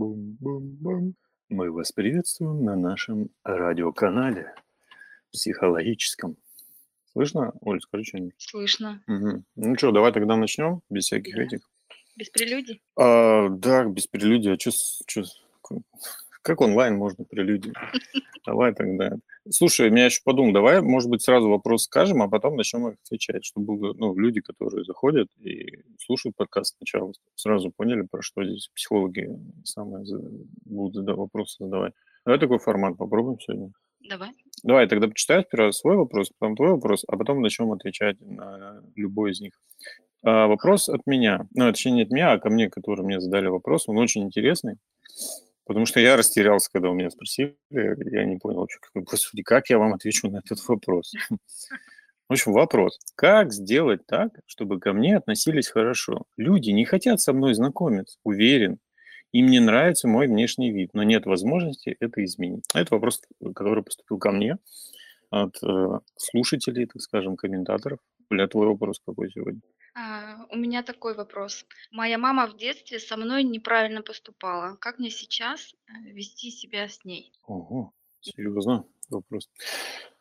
Бум-бум-бум. 0.00 1.14
Мы 1.48 1.70
вас 1.72 1.90
приветствуем 1.90 2.62
на 2.66 2.76
нашем 2.76 3.30
радиоканале 3.44 4.54
психологическом. 5.32 6.36
Слышно? 7.12 7.54
Оль, 7.62 7.80
скажи 7.80 8.04
что-нибудь. 8.04 8.34
Слышно. 8.36 9.02
Мгм. 9.06 9.46
Ну 9.54 9.74
что, 9.78 9.92
давай 9.92 10.12
тогда 10.12 10.36
начнем, 10.36 10.82
без 10.90 11.06
всяких 11.06 11.34
Да. 11.34 11.42
этих. 11.44 11.60
Без 12.14 12.28
прелюдий? 12.28 12.82
А, 12.94 13.48
да, 13.48 13.86
без 13.86 14.06
прелюдии. 14.06 14.50
А 14.50 14.56
ку- 15.62 15.82
как 16.46 16.60
онлайн 16.60 16.96
можно 16.96 17.24
прелюдии? 17.24 17.72
Давай 18.46 18.72
тогда. 18.72 19.16
Слушай, 19.50 19.90
меня 19.90 20.04
еще 20.04 20.20
подумал, 20.24 20.52
давай, 20.52 20.80
может 20.80 21.10
быть, 21.10 21.22
сразу 21.22 21.50
вопрос 21.50 21.84
скажем, 21.84 22.22
а 22.22 22.28
потом 22.28 22.54
начнем 22.54 22.86
их 22.86 22.94
отвечать, 23.04 23.44
чтобы 23.44 23.94
ну, 23.94 24.16
люди, 24.16 24.40
которые 24.40 24.84
заходят 24.84 25.28
и 25.40 25.82
слушают 25.98 26.36
подкаст 26.36 26.76
сначала, 26.78 27.12
сразу 27.34 27.72
поняли, 27.76 28.02
про 28.02 28.22
что 28.22 28.44
здесь 28.44 28.70
психологи 28.76 29.28
самые 29.64 30.06
будут 30.64 30.94
зада- 30.94 31.16
вопросы 31.16 31.56
задавать. 31.64 31.94
Давай 32.24 32.38
такой 32.38 32.60
формат 32.60 32.96
попробуем 32.96 33.40
сегодня. 33.40 33.72
Давай. 34.08 34.30
Давай, 34.62 34.86
тогда 34.86 35.08
почитай 35.08 35.42
сперва 35.42 35.72
свой 35.72 35.96
вопрос, 35.96 36.30
потом 36.38 36.54
твой 36.54 36.70
вопрос, 36.70 37.04
а 37.08 37.16
потом 37.16 37.42
начнем 37.42 37.72
отвечать 37.72 38.20
на 38.20 38.80
любой 38.94 39.32
из 39.32 39.40
них. 39.40 39.60
А, 40.22 40.46
вопрос 40.46 40.88
от 40.88 41.04
меня. 41.06 41.48
Ну, 41.54 41.68
точнее, 41.72 41.92
не 41.92 42.02
от 42.02 42.10
меня, 42.10 42.32
а 42.32 42.38
ко 42.38 42.50
мне, 42.50 42.70
который 42.70 43.04
мне 43.04 43.20
задали 43.20 43.48
вопрос. 43.48 43.88
Он 43.88 43.98
очень 43.98 44.22
интересный, 44.22 44.76
потому 45.66 45.84
что 45.84 46.00
я 46.00 46.16
растерялся, 46.16 46.70
когда 46.72 46.90
у 46.90 46.94
меня 46.94 47.10
спросили. 47.10 47.56
Я 47.70 48.24
не 48.24 48.38
понял 48.38 48.60
вообще, 48.60 48.78
как, 48.80 49.02
господи, 49.02 49.42
как 49.42 49.68
я 49.68 49.78
вам 49.78 49.92
отвечу 49.92 50.30
на 50.30 50.38
этот 50.38 50.66
вопрос. 50.68 51.12
В 52.28 52.32
общем, 52.32 52.52
вопрос. 52.52 52.98
Как 53.14 53.52
сделать 53.52 54.04
так, 54.06 54.30
чтобы 54.46 54.80
ко 54.80 54.92
мне 54.92 55.16
относились 55.16 55.68
хорошо? 55.68 56.24
Люди 56.36 56.70
не 56.70 56.84
хотят 56.84 57.20
со 57.20 57.32
мной 57.32 57.54
знакомиться, 57.54 58.18
уверен. 58.24 58.78
Им 59.32 59.46
не 59.46 59.60
нравится 59.60 60.08
мой 60.08 60.26
внешний 60.26 60.72
вид, 60.72 60.90
но 60.92 61.02
нет 61.02 61.26
возможности 61.26 61.96
это 62.00 62.24
изменить. 62.24 62.64
Это 62.74 62.94
вопрос, 62.94 63.20
который 63.54 63.84
поступил 63.84 64.18
ко 64.18 64.32
мне 64.32 64.58
от 65.30 65.56
э, 65.62 65.98
слушателей, 66.16 66.86
так 66.86 67.02
скажем, 67.02 67.36
комментаторов. 67.36 67.98
Бля, 68.28 68.48
твой 68.48 68.68
вопрос 68.68 69.00
какой 69.04 69.30
сегодня? 69.30 69.60
А, 69.98 70.44
у 70.50 70.56
меня 70.56 70.82
такой 70.82 71.14
вопрос. 71.14 71.64
Моя 71.90 72.18
мама 72.18 72.46
в 72.46 72.56
детстве 72.58 72.98
со 72.98 73.16
мной 73.16 73.44
неправильно 73.44 74.02
поступала. 74.02 74.76
Как 74.78 74.98
мне 74.98 75.08
сейчас 75.08 75.72
э, 75.88 76.10
вести 76.10 76.50
себя 76.50 76.86
с 76.86 77.02
ней? 77.04 77.32
Ого, 77.46 77.92
серьезно 78.20 78.84
вопрос. 79.08 79.48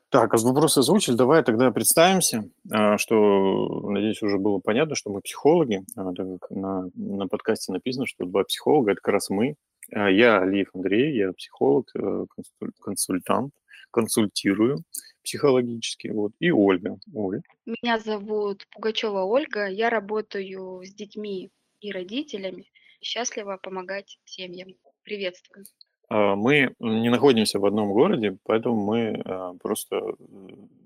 Так, 0.10 0.34
а 0.34 0.38
вопросы 0.38 0.80
озвучили, 0.80 1.16
давай 1.16 1.44
тогда 1.44 1.72
представимся, 1.72 2.50
а, 2.72 2.98
что, 2.98 3.90
надеюсь, 3.90 4.22
уже 4.22 4.38
было 4.38 4.60
понятно, 4.60 4.96
что 4.96 5.10
мы 5.10 5.20
психологи, 5.20 5.84
а, 5.98 6.14
так 6.14 6.26
как 6.40 6.52
на, 6.52 6.90
на 6.94 7.28
подкасте 7.28 7.74
написано, 7.74 8.06
что 8.06 8.26
два 8.26 8.46
психолога– 8.46 8.92
это 8.94 9.02
как 9.02 9.14
раз 9.14 9.30
мы. 9.30 9.56
Я 9.90 10.40
Алиев 10.40 10.70
Андрей, 10.74 11.18
я 11.18 11.34
психолог, 11.34 11.90
э, 11.96 12.00
консуль- 12.00 12.72
консультант, 12.82 13.54
консультирую 13.92 14.80
психологически, 15.26 16.08
вот, 16.08 16.32
и 16.40 16.52
Ольга. 16.52 16.98
Оль, 17.14 17.42
Меня 17.66 18.00
зовут 18.00 18.68
Пугачева 18.72 19.24
Ольга. 19.24 19.68
Я 19.68 19.90
работаю 19.90 20.84
с 20.86 20.94
детьми 20.94 21.52
и 21.82 21.92
родителями. 21.92 22.72
Счастлива 23.02 23.60
помогать 23.62 24.20
семьям. 24.24 24.76
Приветствую. 25.04 25.66
А, 26.10 26.36
Мы 26.36 26.74
не 26.80 27.10
находимся 27.10 27.60
в 27.60 27.66
одном 27.66 27.92
городе, 27.92 28.38
поэтому 28.44 28.76
мы 28.76 29.22
а, 29.26 29.54
просто 29.56 29.96
э, 29.98 30.14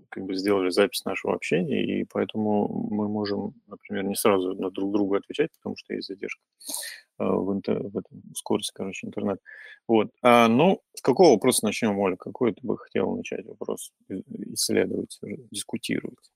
как 0.09 0.23
бы 0.23 0.35
сделали 0.35 0.69
запись 0.69 1.05
нашего 1.05 1.33
общения, 1.33 1.83
и 1.83 2.03
поэтому 2.03 2.87
мы 2.89 3.07
можем, 3.07 3.53
например, 3.67 4.03
не 4.05 4.15
сразу 4.15 4.53
на 4.55 4.69
друг 4.71 4.91
друга 4.91 5.17
отвечать, 5.17 5.51
потому 5.53 5.75
что 5.77 5.93
есть 5.93 6.07
задержка 6.07 6.41
а, 7.17 7.31
в, 7.31 7.49
интер- 7.51 7.87
в 7.87 7.97
этом, 7.97 8.21
скорость, 8.35 8.71
короче, 8.73 9.07
интернет. 9.07 9.39
Вот. 9.87 10.09
А, 10.21 10.47
ну, 10.47 10.81
с 10.93 11.01
какого 11.01 11.33
вопроса 11.33 11.65
начнем, 11.65 11.97
Оля? 11.99 12.15
Какой 12.15 12.53
ты 12.53 12.65
бы 12.65 12.77
хотела 12.77 13.15
начать 13.15 13.45
вопрос 13.45 13.91
э, 14.09 14.15
исследовать, 14.53 15.17
э, 15.23 15.35
дискутировать? 15.51 16.31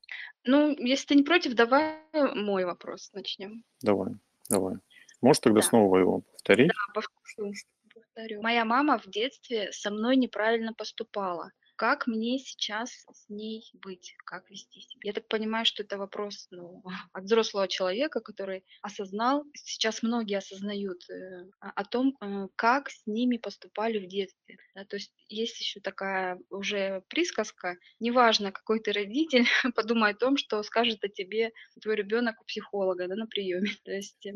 Ну, 0.46 0.76
если 0.78 1.08
ты 1.08 1.16
не 1.16 1.24
против, 1.24 1.54
давай 1.56 1.96
мой 2.36 2.66
вопрос 2.66 3.12
начнем. 3.14 3.64
Давай, 3.82 4.14
давай. 4.50 4.76
Можешь 5.22 5.40
тогда 5.42 5.62
Да. 5.62 5.68
снова 5.68 5.98
его 5.98 6.22
повторить? 6.22 6.68
Да, 6.68 7.02
повторю. 7.02 7.54
повторю. 7.94 8.42
Моя 8.42 8.66
мама 8.66 9.00
в 9.00 9.08
детстве 9.10 9.72
со 9.72 9.90
мной 9.90 10.16
неправильно 10.18 10.74
поступала. 10.74 11.52
Как 11.76 12.06
мне 12.08 12.38
сейчас 12.40 12.92
с 13.12 13.30
ней 13.30 13.70
быть? 13.74 14.16
Как 14.26 14.50
вести 14.50 14.80
себя? 14.82 15.00
Я 15.04 15.14
так 15.14 15.28
понимаю, 15.28 15.66
что 15.66 15.84
это 15.84 15.98
вопрос 15.98 16.48
ну, 16.52 16.84
от 17.14 17.24
взрослого 17.24 17.68
человека, 17.68 18.22
который 18.22 18.64
осознал, 18.82 19.44
сейчас 19.56 20.04
многие 20.04 20.38
осознают 20.38 21.10
э, 21.10 21.50
о 21.60 21.84
том, 21.84 22.16
э, 22.22 22.48
как 22.56 22.90
с 22.90 23.02
ними 23.08 23.38
поступали 23.38 23.98
в 24.00 24.08
детстве. 24.08 24.58
да. 24.76 24.86
То 24.86 24.98
есть 24.98 25.12
есть 25.30 25.60
еще 25.60 25.80
такая 25.80 26.40
уже 26.50 27.04
присказка, 27.10 27.78
неважно, 28.00 28.52
какой 28.52 28.80
ты 28.80 28.92
родитель, 28.92 29.46
подумай 29.76 30.12
о 30.12 30.16
том, 30.16 30.38
что 30.38 30.62
скажет 30.64 31.04
о 31.04 31.10
тебе 31.10 31.52
твой 31.82 31.96
ребенок 31.96 32.40
у 32.42 32.46
психолога 32.46 33.08
да, 33.08 33.16
на 33.16 33.26
приеме. 33.26 33.72
То 33.84 33.92
есть 33.92 34.24
эм, 34.26 34.36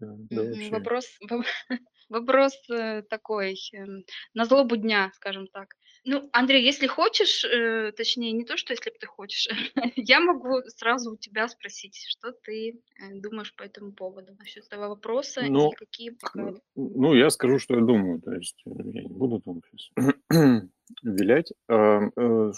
Да, 0.00 0.16
да, 0.30 0.42
вообще. 0.42 0.70
Вопрос, 0.70 1.06
во- 1.30 1.44
вопрос 2.08 2.54
э, 2.70 3.02
такой, 3.02 3.56
эм, 3.74 4.04
на 4.34 4.44
злобу 4.44 4.76
дня, 4.76 5.10
скажем 5.14 5.46
так. 5.48 5.74
Ну, 6.08 6.30
Андрей, 6.32 6.64
если 6.64 6.86
хочешь, 6.86 7.44
э, 7.44 7.90
точнее, 7.90 8.30
не 8.30 8.44
то, 8.44 8.56
что 8.56 8.72
если 8.72 8.90
ты 8.90 9.06
хочешь, 9.06 9.48
я 9.96 10.20
могу 10.20 10.62
сразу 10.68 11.12
у 11.12 11.16
тебя 11.16 11.48
спросить, 11.48 11.96
что 12.08 12.30
ты 12.30 12.80
э, 13.00 13.14
думаешь 13.14 13.54
по 13.56 13.64
этому 13.64 13.92
поводу, 13.92 14.32
насчет 14.38 14.64
этого 14.66 14.88
вопроса, 14.88 15.42
Ну, 15.48 15.72
и 15.72 15.74
какие 15.74 16.10
пока... 16.10 16.54
Ну, 16.76 17.14
я 17.14 17.28
скажу, 17.30 17.58
что 17.58 17.74
я 17.74 17.80
думаю. 17.80 18.20
То 18.20 18.32
есть 18.32 18.62
э, 18.66 18.70
я 18.84 19.02
не 19.02 19.08
буду 19.08 19.40
там 19.40 19.60
сейчас 19.64 19.90
вилять. 21.02 21.52
Э, 21.68 22.52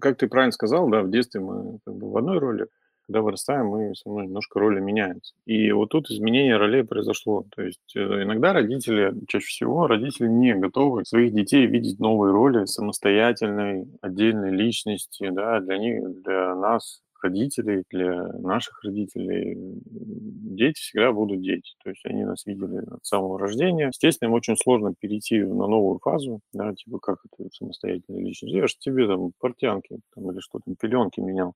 Как 0.00 0.18
ты 0.18 0.26
правильно 0.26 0.52
сказал, 0.52 0.90
да, 0.90 1.02
в 1.02 1.10
детстве 1.10 1.40
мы 1.40 1.78
как 1.84 1.94
бы 1.94 2.10
в 2.10 2.16
одной 2.16 2.40
роли, 2.40 2.66
когда 3.06 3.22
вырастаем, 3.22 3.66
мы 3.66 3.92
все 3.92 4.02
равно 4.06 4.24
немножко 4.24 4.58
роли 4.58 4.80
меняются. 4.80 5.34
И 5.44 5.70
вот 5.72 5.90
тут 5.90 6.10
изменение 6.10 6.56
ролей 6.56 6.84
произошло. 6.84 7.44
То 7.54 7.62
есть 7.62 7.94
э, 7.94 8.00
иногда 8.00 8.52
родители, 8.52 9.14
чаще 9.28 9.46
всего 9.46 9.86
родители 9.86 10.28
не 10.28 10.54
готовы 10.54 11.04
своих 11.04 11.32
детей 11.32 11.66
видеть 11.66 12.00
новые 12.00 12.32
роли 12.32 12.64
самостоятельной, 12.64 13.86
отдельной 14.00 14.50
личности, 14.50 15.28
да, 15.30 15.60
для 15.60 15.78
них, 15.78 16.22
для 16.22 16.54
нас, 16.56 17.02
родителей, 17.22 17.84
для 17.90 18.28
наших 18.38 18.82
родителей, 18.84 19.56
дети 19.84 20.78
всегда 20.80 21.12
будут 21.12 21.42
дети. 21.42 21.74
То 21.82 21.90
есть 21.90 22.04
они 22.04 22.24
нас 22.24 22.46
видели 22.46 22.78
от 22.78 23.04
самого 23.04 23.38
рождения. 23.38 23.88
Естественно, 23.88 24.28
им 24.28 24.34
очень 24.34 24.56
сложно 24.56 24.94
перейти 24.98 25.40
на 25.42 25.66
новую 25.66 25.98
фазу, 25.98 26.40
да, 26.52 26.74
типа 26.74 26.98
как 26.98 27.18
это 27.38 27.48
самостоятельная 27.52 28.22
личность. 28.22 28.54
Я 28.54 28.66
же 28.66 28.74
тебе 28.78 29.06
там 29.06 29.32
портянки 29.38 29.98
там, 30.14 30.30
или 30.30 30.40
что 30.40 30.60
там, 30.64 30.76
пеленки 30.76 31.20
менял 31.20 31.54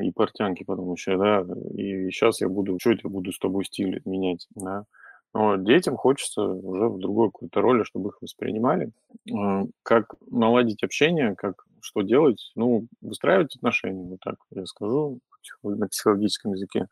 и 0.00 0.10
портянки 0.12 0.64
потом 0.64 0.92
еще, 0.92 1.16
да, 1.16 1.44
и 1.74 2.10
сейчас 2.10 2.40
я 2.40 2.48
буду, 2.48 2.78
что 2.80 2.90
я 2.92 2.98
буду 3.04 3.32
с 3.32 3.38
тобой 3.38 3.64
стиль 3.64 4.00
менять, 4.04 4.46
да. 4.54 4.84
Но 5.34 5.56
детям 5.56 5.96
хочется 5.96 6.42
уже 6.42 6.88
в 6.88 6.98
другой 6.98 7.28
какой-то 7.30 7.62
роли, 7.62 7.84
чтобы 7.84 8.10
их 8.10 8.20
воспринимали. 8.20 8.90
Э, 9.30 9.64
Как 9.82 10.14
наладить 10.30 10.82
общение, 10.82 11.34
как 11.36 11.64
что 11.80 12.02
делать? 12.02 12.52
Ну, 12.54 12.86
выстраивать 13.00 13.56
отношения, 13.56 14.04
вот 14.04 14.20
так 14.20 14.36
я 14.50 14.66
скажу 14.66 15.20
на 15.62 15.88
психологическом 15.88 16.52
языке. 16.52 16.86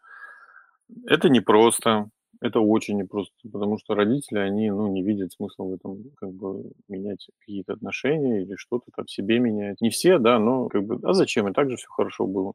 Это 1.06 1.28
непросто, 1.28 2.08
это 2.40 2.60
очень 2.60 2.96
непросто, 2.98 3.34
потому 3.50 3.78
что 3.78 3.94
родители, 3.94 4.38
они, 4.38 4.70
ну, 4.70 4.88
не 4.88 5.02
видят 5.02 5.32
смысла 5.32 5.64
в 5.64 5.74
этом, 5.74 6.02
как 6.16 6.32
бы, 6.32 6.72
менять 6.88 7.28
какие-то 7.40 7.74
отношения 7.74 8.42
или 8.42 8.56
что-то 8.56 8.86
там 8.94 9.06
себе 9.06 9.38
менять. 9.38 9.80
Не 9.80 9.90
все, 9.90 10.18
да, 10.18 10.38
но, 10.38 10.68
как 10.68 10.84
бы, 10.84 10.98
а 11.02 11.12
зачем? 11.12 11.48
И 11.48 11.52
так 11.52 11.70
же 11.70 11.76
все 11.76 11.88
хорошо 11.88 12.26
было. 12.26 12.54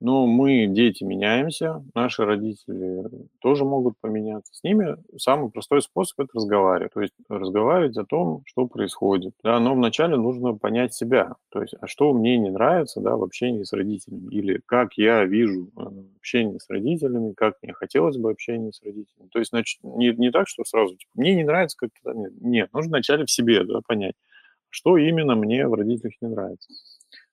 Но 0.00 0.26
мы, 0.26 0.66
дети, 0.66 1.04
меняемся, 1.04 1.84
наши 1.94 2.24
родители 2.24 3.04
тоже 3.40 3.66
могут 3.66 3.98
поменяться. 4.00 4.54
С 4.54 4.62
ними 4.62 4.96
самый 5.18 5.50
простой 5.50 5.82
способ– 5.82 6.20
это 6.20 6.30
разговаривать. 6.34 6.94
То 6.94 7.02
есть 7.02 7.12
разговаривать 7.28 7.98
о 7.98 8.06
том, 8.06 8.42
что 8.46 8.66
происходит. 8.66 9.34
Да, 9.44 9.60
но 9.60 9.74
вначале 9.74 10.16
нужно 10.16 10.54
понять 10.54 10.94
себя. 10.94 11.34
То 11.50 11.60
есть, 11.60 11.74
а 11.78 11.86
что 11.86 12.14
мне 12.14 12.38
не 12.38 12.50
нравится 12.50 13.00
да, 13.00 13.14
в 13.16 13.22
общении 13.22 13.62
с 13.62 13.74
родителями? 13.74 14.28
Или 14.30 14.62
как 14.64 14.94
я 14.94 15.24
вижу 15.26 15.70
э, 15.76 15.82
общение 16.16 16.58
с 16.58 16.70
родителями, 16.70 17.34
как 17.34 17.56
мне 17.62 17.74
хотелось 17.74 18.16
бы 18.16 18.30
общение 18.30 18.72
с 18.72 18.82
родителями. 18.82 19.28
То 19.30 19.38
есть, 19.38 19.50
значит, 19.50 19.80
не, 19.82 20.14
не 20.14 20.30
так, 20.30 20.48
что 20.48 20.64
сразу, 20.64 20.96
типа, 20.96 21.10
мне 21.14 21.34
не 21.34 21.44
нравится 21.44 21.76
как-то... 21.76 22.14
нет, 22.40 22.72
нужно 22.72 22.90
вначале 22.90 23.26
в 23.26 23.30
себе 23.30 23.64
да, 23.64 23.80
понять, 23.86 24.14
что 24.70 24.96
именно 24.96 25.34
мне 25.34 25.68
в 25.68 25.74
родителях 25.74 26.14
не 26.22 26.28
нравится 26.28 26.72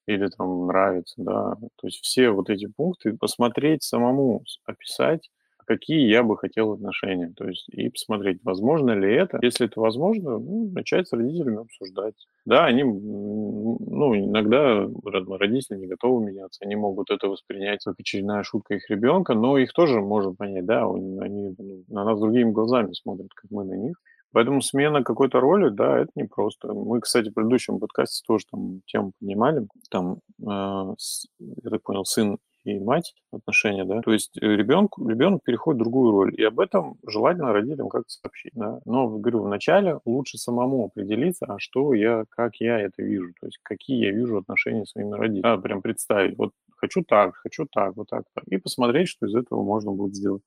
или 0.08 0.28
там 0.28 0.68
нравится, 0.68 1.16
да. 1.18 1.56
То 1.78 1.88
есть 1.88 2.00
все 2.04 2.30
вот 2.32 2.50
эти 2.50 2.66
пункты 2.68 3.14
посмотреть 3.18 3.84
самому, 3.84 4.44
описать, 4.66 5.30
какие 5.66 6.10
я 6.10 6.24
бы 6.24 6.38
хотел 6.38 6.72
отношения. 6.74 7.34
То 7.36 7.46
есть 7.48 7.68
и 7.70 7.90
посмотреть, 7.90 8.40
возможно 8.44 8.92
ли 8.92 9.14
это. 9.14 9.38
Если 9.42 9.66
это 9.68 9.82
возможно, 9.82 10.40
ну, 10.40 10.70
начать 10.72 11.08
с 11.10 11.14
родителями 11.14 11.62
обсуждать. 11.62 12.16
Да, 12.46 12.66
они, 12.66 12.84
ну, 12.84 14.16
иногда 14.16 14.86
род- 15.04 15.40
родители 15.40 15.78
не 15.78 15.88
готовы 15.88 16.26
меняться, 16.26 16.64
они 16.64 16.76
могут 16.76 17.12
это 17.12 17.28
воспринять 17.28 17.84
как 17.84 18.00
очередная 18.00 18.44
шутка 18.44 18.76
их 18.76 18.90
ребенка, 18.90 19.34
но 19.34 19.58
их 19.58 19.74
тоже 19.74 20.00
можно 20.02 20.34
понять, 20.34 20.66
да, 20.66 20.88
он- 20.88 21.20
они 21.22 21.54
ну, 21.58 21.84
на 21.90 22.06
нас 22.06 22.20
другими 22.20 22.52
глазами 22.52 22.94
смотрят, 22.94 23.30
как 23.34 23.52
мы 23.52 23.66
на 23.66 23.74
них. 23.76 23.98
Поэтому 24.34 24.62
смена 24.62 25.04
какой-то 25.04 25.40
роли, 25.40 25.70
да, 25.70 26.00
это 26.00 26.12
непросто. 26.16 26.74
Мы, 26.74 27.02
кстати, 27.02 27.30
в 27.30 27.34
предыдущем 27.34 27.80
подкасте 27.80 28.24
тоже 28.28 28.46
там 28.52 28.82
тему 28.86 29.14
поднимали. 29.20 29.68
Там, 29.90 30.20
э, 30.42 30.96
я 31.40 31.70
так 31.70 31.84
понял, 31.84 32.06
сын 32.06 32.38
и 32.68 32.80
мать 32.80 33.14
отношения, 33.32 33.86
да. 33.86 34.02
То 34.02 34.12
есть 34.12 34.38
э, 34.42 34.46
ребенок 34.46 35.44
переходит 35.44 35.80
в 35.80 35.84
другую 35.84 36.12
роль. 36.12 36.36
И 36.36 36.44
об 36.44 36.60
этом 36.60 36.98
желательно 37.08 37.54
родителям 37.54 37.90
как-то 37.90 38.10
сообщить, 38.10 38.52
да. 38.54 38.80
Но, 38.86 39.08
говорю, 39.10 39.44
вначале 39.44 40.00
лучше 40.06 40.38
самому 40.38 40.86
определиться, 40.86 41.46
а 41.46 41.60
что 41.60 41.94
я, 41.94 42.26
как 42.30 42.58
я 42.58 42.80
это 42.80 43.02
вижу. 43.02 43.34
То 43.40 43.48
есть 43.48 43.60
какие 43.64 44.06
я 44.06 44.12
вижу 44.12 44.38
отношения 44.38 44.86
с 44.86 44.92
своими 44.92 45.14
родителями. 45.14 45.44
Надо 45.44 45.62
прям 45.62 45.82
представить. 45.82 46.38
Вот 46.38 46.52
хочу 46.76 47.04
так, 47.04 47.36
хочу 47.36 47.66
так, 47.72 47.96
вот 47.96 48.10
так, 48.10 48.24
так. 48.34 48.44
И 48.48 48.58
посмотреть, 48.58 49.08
что 49.08 49.26
из 49.26 49.36
этого 49.36 49.64
можно 49.64 49.92
будет 49.92 50.16
сделать. 50.16 50.44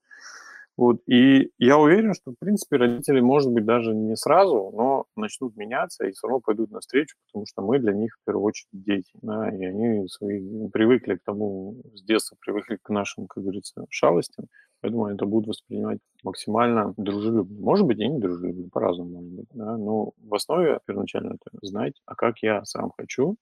Вот. 0.81 0.97
И 1.05 1.51
я 1.59 1.77
уверен, 1.77 2.15
что, 2.15 2.31
в 2.31 2.39
принципе, 2.39 2.77
родители, 2.77 3.19
может 3.19 3.51
быть, 3.51 3.65
даже 3.65 3.93
не 3.93 4.15
сразу, 4.15 4.71
но 4.75 5.05
начнут 5.15 5.55
меняться 5.55 6.07
и 6.07 6.11
все 6.11 6.25
равно 6.25 6.41
пойдут 6.41 6.71
навстречу, 6.71 7.17
потому 7.27 7.45
что 7.45 7.61
мы 7.61 7.77
для 7.77 7.93
них, 7.93 8.17
в 8.19 8.25
первую 8.25 8.45
очередь, 8.45 8.69
дети. 8.71 9.11
Да, 9.21 9.47
и 9.55 9.63
они 9.63 10.07
свои, 10.07 10.41
привыкли 10.69 11.17
к 11.17 11.23
тому, 11.23 11.75
с 11.93 12.01
детства 12.01 12.35
привыкли 12.39 12.79
к 12.81 12.89
нашим, 12.89 13.27
как 13.27 13.43
говорится, 13.43 13.85
шалостям. 13.91 14.47
Поэтому 14.79 15.05
они 15.05 15.17
это 15.17 15.27
будут 15.27 15.49
воспринимать 15.49 15.99
максимально 16.23 16.95
дружелюбно. 16.97 17.63
Может 17.63 17.85
быть, 17.85 17.99
и 17.99 18.07
не 18.07 18.17
дружелюбно, 18.17 18.69
по-разному 18.71 19.11
может 19.11 19.31
быть. 19.33 19.47
Да? 19.53 19.77
Но 19.77 20.13
в 20.17 20.33
основе 20.33 20.79
первоначально 20.87 21.35
это 21.35 21.59
знать, 21.61 22.01
а 22.07 22.15
как 22.15 22.39
я 22.41 22.65
сам 22.65 22.91
хочу 22.97 23.35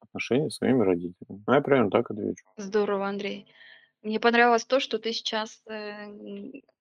отношения 0.00 0.50
с 0.50 0.56
своими 0.56 0.82
родителями. 0.82 1.44
Ну, 1.46 1.54
я 1.54 1.60
примерно 1.60 1.90
так 1.92 2.10
отвечу. 2.10 2.44
Здорово, 2.56 3.06
Андрей. 3.06 3.46
Мне 4.02 4.18
понравилось 4.18 4.64
то, 4.64 4.80
что 4.80 4.98
ты 4.98 5.12
сейчас 5.12 5.62
э, 5.68 6.06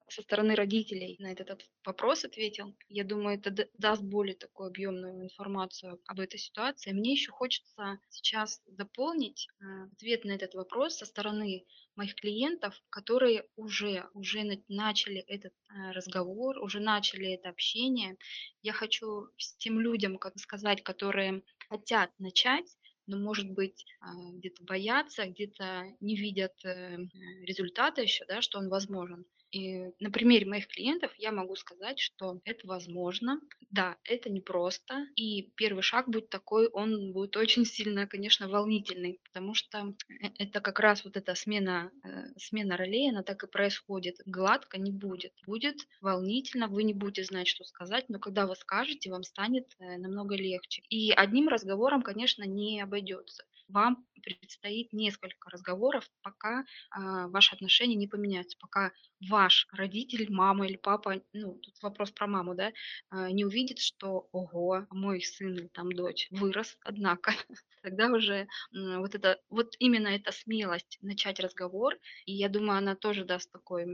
со 0.09 0.21
стороны 0.21 0.55
родителей 0.55 1.15
на 1.19 1.31
этот 1.31 1.65
вопрос 1.85 2.25
ответил. 2.25 2.75
Я 2.87 3.03
думаю, 3.03 3.37
это 3.37 3.69
даст 3.77 4.01
более 4.01 4.35
такую 4.35 4.67
объемную 4.67 5.23
информацию 5.23 6.01
об 6.07 6.19
этой 6.19 6.39
ситуации. 6.39 6.91
Мне 6.91 7.13
еще 7.13 7.31
хочется 7.31 7.99
сейчас 8.09 8.61
дополнить 8.67 9.47
э, 9.59 9.63
ответ 9.93 10.25
на 10.25 10.31
этот 10.31 10.53
вопрос 10.53 10.97
со 10.97 11.05
стороны 11.05 11.65
моих 11.95 12.15
клиентов, 12.15 12.81
которые 12.89 13.45
уже, 13.55 14.07
уже 14.13 14.43
начали 14.67 15.19
этот 15.21 15.53
э, 15.53 15.91
разговор, 15.91 16.57
уже 16.59 16.79
начали 16.79 17.33
это 17.33 17.49
общение. 17.49 18.17
Я 18.61 18.73
хочу 18.73 19.27
всем 19.37 19.79
людям, 19.79 20.17
как 20.17 20.37
сказать, 20.39 20.83
которые 20.83 21.43
хотят 21.69 22.11
начать, 22.19 22.65
но, 23.09 23.17
может 23.17 23.49
быть, 23.49 23.85
а, 24.01 24.13
где-то 24.33 24.63
боятся, 24.63 25.25
где-то 25.25 25.85
не 25.99 26.15
видят 26.15 26.53
э, 26.63 26.97
результата 27.41 28.01
еще, 28.01 28.23
да, 28.25 28.41
что 28.41 28.59
он 28.59 28.69
возможен. 28.69 29.25
И 29.51 29.91
на 29.99 30.11
примере 30.11 30.45
моих 30.45 30.67
клиентов 30.67 31.11
я 31.17 31.31
могу 31.31 31.55
сказать, 31.55 31.99
что 31.99 32.39
это 32.45 32.67
возможно. 32.67 33.39
Да, 33.71 33.97
это 34.03 34.29
непросто. 34.29 35.07
И 35.15 35.51
первый 35.55 35.81
шаг 35.81 36.09
будет 36.09 36.29
такой, 36.29 36.67
он 36.67 37.13
будет 37.13 37.37
очень 37.37 37.65
сильно, 37.65 38.07
конечно, 38.07 38.47
волнительный, 38.47 39.19
потому 39.23 39.53
что 39.53 39.93
э, 40.09 40.29
это 40.37 40.61
как 40.61 40.79
раз 40.79 41.03
вот 41.03 41.17
эта 41.17 41.35
смена, 41.35 41.91
э, 42.03 42.25
смена 42.37 42.77
ролей, 42.77 43.09
она 43.09 43.23
так 43.23 43.43
и 43.43 43.47
происходит. 43.47 44.17
Гладко 44.25 44.79
не 44.79 44.91
будет. 44.91 45.33
Будет 45.45 45.87
волнительно, 46.01 46.67
вы 46.67 46.83
не 46.83 46.93
будете 46.93 47.23
знать, 47.23 47.47
что 47.47 47.63
сказать, 47.63 48.09
но 48.09 48.19
когда 48.19 48.47
вы 48.47 48.55
скажете, 48.55 49.11
вам 49.11 49.23
станет 49.23 49.67
э, 49.79 49.97
намного 49.97 50.35
легче. 50.35 50.83
И 50.89 51.11
одним 51.11 51.47
разговором, 51.47 52.01
конечно, 52.01 52.43
не 52.43 52.81
обойдется 52.81 53.45
вам 53.69 54.05
предстоит 54.19 54.93
несколько 54.93 55.49
разговоров, 55.49 56.09
пока 56.21 56.65
а, 56.91 57.27
ваши 57.27 57.55
отношения 57.55 57.95
не 57.95 58.07
поменяются, 58.07 58.57
пока 58.59 58.91
ваш 59.29 59.67
родитель, 59.71 60.31
мама 60.31 60.67
или 60.67 60.77
папа, 60.77 61.21
ну, 61.33 61.55
тут 61.55 61.73
вопрос 61.81 62.11
про 62.11 62.27
маму, 62.27 62.55
да, 62.55 62.71
а, 63.09 63.31
не 63.31 63.45
увидит, 63.45 63.79
что, 63.79 64.27
ого, 64.31 64.85
мой 64.89 65.21
сын 65.21 65.53
или 65.53 65.67
там 65.67 65.91
дочь 65.91 66.27
вырос, 66.31 66.77
однако, 66.81 67.31
тогда 67.81 68.07
уже 68.07 68.47
вот 68.71 69.15
это, 69.15 69.39
вот 69.49 69.75
именно 69.79 70.07
эта 70.07 70.31
смелость 70.31 70.97
начать 71.01 71.39
разговор, 71.39 71.95
и 72.25 72.33
я 72.33 72.49
думаю, 72.49 72.77
она 72.77 72.95
тоже 72.95 73.25
даст 73.25 73.51
такой 73.51 73.85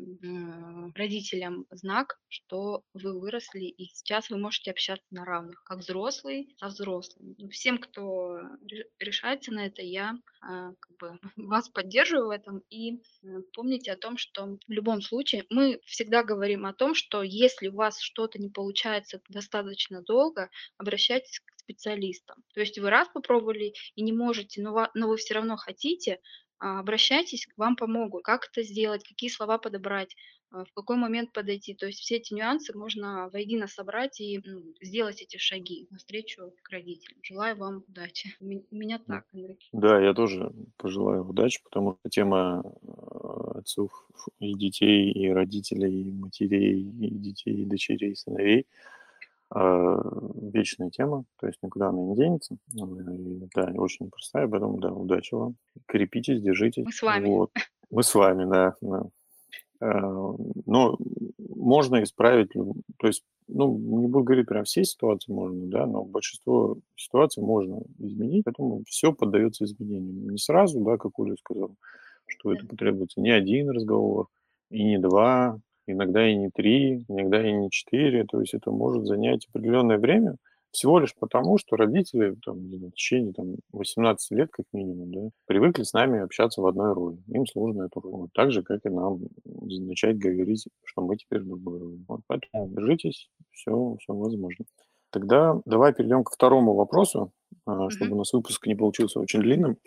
родителям 0.95 1.65
знак, 1.71 2.19
что 2.27 2.83
вы 2.93 3.19
выросли, 3.19 3.65
и 3.65 3.85
сейчас 3.85 4.29
вы 4.29 4.37
можете 4.37 4.71
общаться 4.71 5.05
на 5.11 5.25
равных, 5.25 5.63
как 5.63 5.79
взрослый 5.79 6.55
со 6.57 6.67
взрослым. 6.67 7.35
Всем, 7.51 7.77
кто 7.77 8.39
решается 8.99 9.51
на 9.51 9.65
это, 9.67 9.81
я 9.81 10.14
а, 10.41 10.71
как 10.79 10.97
бы 10.97 11.19
вас 11.37 11.69
поддерживаю 11.69 12.27
в 12.27 12.31
этом. 12.31 12.61
И 12.69 12.95
э, 12.95 13.41
помните 13.53 13.91
о 13.91 13.97
том, 13.97 14.17
что 14.17 14.57
в 14.67 14.71
любом 14.71 15.01
случае 15.01 15.45
мы 15.49 15.79
всегда 15.85 16.23
говорим 16.23 16.65
о 16.65 16.73
том, 16.73 16.95
что 16.95 17.23
если 17.23 17.67
у 17.67 17.75
вас 17.75 17.99
что-то 17.99 18.39
не 18.39 18.49
получается 18.49 19.21
достаточно 19.29 20.01
долго, 20.01 20.49
обращайтесь 20.77 21.39
к 21.39 21.59
специалистам. 21.59 22.43
То 22.53 22.59
есть 22.59 22.77
вы 22.77 22.89
раз 22.89 23.07
попробовали 23.13 23.73
и 23.95 24.01
не 24.01 24.13
можете, 24.13 24.61
но, 24.61 24.89
но 24.93 25.07
вы 25.07 25.17
все 25.17 25.33
равно 25.33 25.57
хотите, 25.57 26.19
а, 26.59 26.79
обращайтесь, 26.79 27.47
вам 27.57 27.75
помогут. 27.75 28.23
Как 28.23 28.47
это 28.51 28.63
сделать, 28.63 29.03
какие 29.03 29.29
слова 29.29 29.57
подобрать, 29.57 30.15
в 30.51 30.67
какой 30.73 30.97
момент 30.97 31.31
подойти. 31.33 31.73
То 31.73 31.87
есть 31.87 31.99
все 31.99 32.17
эти 32.17 32.33
нюансы 32.33 32.77
можно 32.77 33.29
воедино 33.29 33.67
собрать 33.67 34.19
и 34.21 34.41
ну, 34.45 34.63
сделать 34.81 35.21
эти 35.21 35.37
шаги 35.37 35.87
навстречу 35.89 36.53
к 36.61 36.69
родителям. 36.69 37.19
Желаю 37.23 37.57
вам 37.57 37.83
удачи. 37.87 38.29
У 38.39 38.75
меня 38.75 38.99
так, 38.99 39.25
Андрей. 39.33 39.59
Да, 39.71 39.99
я 39.99 40.13
тоже 40.13 40.51
пожелаю 40.77 41.27
удачи, 41.27 41.61
потому 41.63 41.97
что 41.99 42.09
тема 42.09 42.63
а, 42.87 43.59
отцов 43.59 43.91
и 44.39 44.53
детей, 44.53 45.11
и 45.11 45.29
родителей, 45.29 46.09
и 46.09 46.11
матерей, 46.11 46.81
и 46.81 47.09
детей, 47.09 47.63
и 47.63 47.65
дочерей, 47.65 48.11
и 48.11 48.15
сыновей 48.15 48.67
вечная 49.53 50.89
тема, 50.89 51.23
то 51.39 51.47
есть 51.47 51.61
никуда 51.61 51.89
она 51.89 52.01
не 52.01 52.15
денется. 52.15 52.57
И, 52.73 53.47
да, 53.53 53.71
очень 53.75 54.09
простая, 54.09 54.47
поэтому, 54.47 54.79
да, 54.79 54.91
удачи 54.91 55.33
вам. 55.33 55.55
Крепитесь, 55.85 56.41
держитесь. 56.41 56.83
Мы 56.83 56.91
с 56.91 57.01
вами. 57.01 57.27
Вот. 57.27 57.51
Мы 57.91 58.03
с 58.03 58.13
вами, 58.15 58.49
да. 58.49 58.75
да. 58.81 59.03
Э, 59.81 59.87
но 60.65 60.97
можно 61.37 62.03
исправить, 62.03 62.49
то 62.53 63.07
есть, 63.07 63.23
ну, 63.47 63.77
не 63.77 64.07
буду 64.07 64.23
говорить 64.23 64.47
прям 64.47 64.63
все 64.63 64.83
ситуации 64.83 65.31
можно, 65.31 65.67
да, 65.67 65.85
но 65.85 66.03
большинство 66.03 66.77
ситуаций 66.95 67.43
можно 67.43 67.81
изменить, 67.99 68.43
поэтому 68.45 68.83
все 68.87 69.13
поддается 69.13 69.65
изменениям. 69.65 70.29
Не 70.29 70.37
сразу, 70.37 70.83
да, 70.83 70.97
как 70.97 71.17
Оля 71.19 71.35
сказал, 71.37 71.75
что 72.27 72.53
это 72.53 72.65
потребуется 72.65 73.21
не 73.21 73.31
один 73.31 73.69
разговор, 73.69 74.27
и 74.71 74.83
не 74.83 74.97
два, 74.97 75.59
иногда 75.87 76.27
и 76.27 76.35
не 76.35 76.49
три, 76.49 77.05
иногда 77.07 77.47
и 77.47 77.51
не 77.51 77.69
четыре, 77.69 78.25
то 78.25 78.39
есть 78.39 78.53
это 78.53 78.71
может 78.71 79.05
занять 79.05 79.47
определенное 79.47 79.97
время– 79.97 80.35
всего 80.75 80.99
лишь 80.99 81.15
потому, 81.15 81.57
что 81.57 81.75
родители 81.75 82.35
там, 82.45 82.57
в 82.57 82.91
течение 82.91 83.33
там, 83.33 83.55
18 83.71 84.31
лет, 84.31 84.49
как 84.51 84.65
минимум, 84.73 85.11
да, 85.11 85.29
привыкли 85.45 85.83
с 85.83 85.93
нами 85.93 86.21
общаться 86.21 86.61
в 86.61 86.67
одной 86.67 86.93
роли. 86.93 87.17
Им 87.27 87.45
сложно 87.47 87.83
эту 87.83 88.01
роль. 88.01 88.29
Так 88.33 88.51
же, 88.51 88.61
как 88.61 88.85
и 88.85 88.89
нам 88.89 89.21
начать 89.43 90.17
говорить, 90.17 90.67
что 90.83 91.01
мы 91.01 91.17
теперь 91.17 91.41
в 91.41 91.47
другой 91.47 91.79
роли. 91.79 92.05
Вот, 92.07 92.21
поэтому 92.27 92.67
держитесь, 92.69 93.29
все, 93.51 93.95
все 93.99 94.13
возможно. 94.13 94.65
Тогда 95.11 95.61
давай 95.65 95.93
перейдем 95.93 96.23
ко 96.23 96.33
второму 96.33 96.73
вопросу, 96.73 97.31
а, 97.65 97.89
чтобы 97.89 98.15
у 98.15 98.17
нас 98.17 98.33
выпуск 98.33 98.67
не 98.67 98.75
получился 98.75 99.19
очень 99.19 99.39
длинным. 99.39 99.77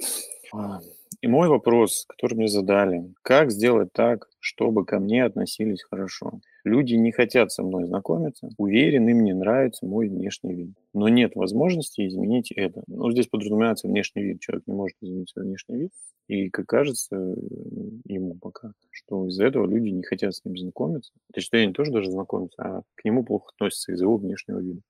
А, 0.54 0.80
и 1.20 1.26
мой 1.26 1.48
вопрос, 1.48 2.06
который 2.08 2.34
мне 2.34 2.48
задали, 2.48 3.12
как 3.22 3.50
сделать 3.50 3.92
так, 3.92 4.28
чтобы 4.40 4.84
ко 4.86 5.00
мне 5.00 5.24
относились 5.24 5.82
хорошо? 5.82 6.40
Люди 6.64 6.94
не 6.94 7.12
хотят 7.12 7.52
со 7.52 7.62
мной 7.62 7.86
знакомиться, 7.86 8.50
уверен, 8.56 9.08
им 9.08 9.24
не 9.24 9.32
нравится 9.32 9.86
мой 9.86 10.08
внешний 10.08 10.54
вид. 10.54 10.70
Но 10.92 11.08
нет 11.08 11.34
возможности 11.34 12.06
изменить 12.06 12.50
это. 12.50 12.82
Ну, 12.86 13.10
здесь 13.10 13.28
подразумевается 13.28 13.88
внешний 13.88 14.22
вид. 14.22 14.40
Человек 14.40 14.66
не 14.66 14.74
может 14.74 14.96
изменить 15.00 15.30
свой 15.30 15.44
внешний 15.44 15.76
вид. 15.76 15.90
И, 16.26 16.50
как 16.50 16.66
кажется 16.66 17.16
ему 17.16 18.34
пока, 18.34 18.72
что 18.90 19.26
из-за 19.28 19.46
этого 19.46 19.66
люди 19.66 19.88
не 19.88 20.02
хотят 20.02 20.34
с 20.34 20.44
ним 20.44 20.58
знакомиться. 20.58 21.12
Точнее, 21.32 21.60
они 21.62 21.72
тоже 21.72 21.90
даже 21.90 22.10
знакомятся, 22.10 22.62
а 22.62 22.82
к 22.96 23.04
нему 23.04 23.24
плохо 23.24 23.50
относятся 23.54 23.92
из-за 23.92 24.04
его 24.04 24.18
внешнего 24.18 24.58
вида. 24.58 24.82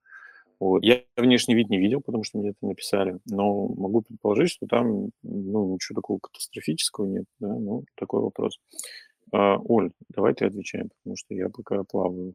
Вот. 0.61 0.83
Я 0.83 1.03
внешний 1.17 1.55
вид 1.55 1.71
не 1.71 1.79
видел, 1.79 2.01
потому 2.01 2.25
что 2.25 2.39
мне 2.39 2.51
это 2.51 2.67
написали, 2.67 3.19
но 3.27 3.69
могу 3.69 4.03
предположить, 4.03 4.51
что 4.51 4.67
там 4.67 5.11
ну, 5.23 5.75
ничего 5.75 6.01
такого 6.01 6.19
катастрофического 6.19 7.07
нет. 7.07 7.27
Да? 7.39 7.55
Ну, 7.55 7.85
такой 7.95 8.23
вопрос. 8.23 8.59
А, 9.32 9.58
Оль, 9.58 9.92
давай 10.08 10.35
ты 10.35 10.47
отвечаем, 10.47 10.90
потому 10.90 11.16
что 11.16 11.35
я 11.35 11.49
пока 11.49 11.82
плаваю. 11.85 12.35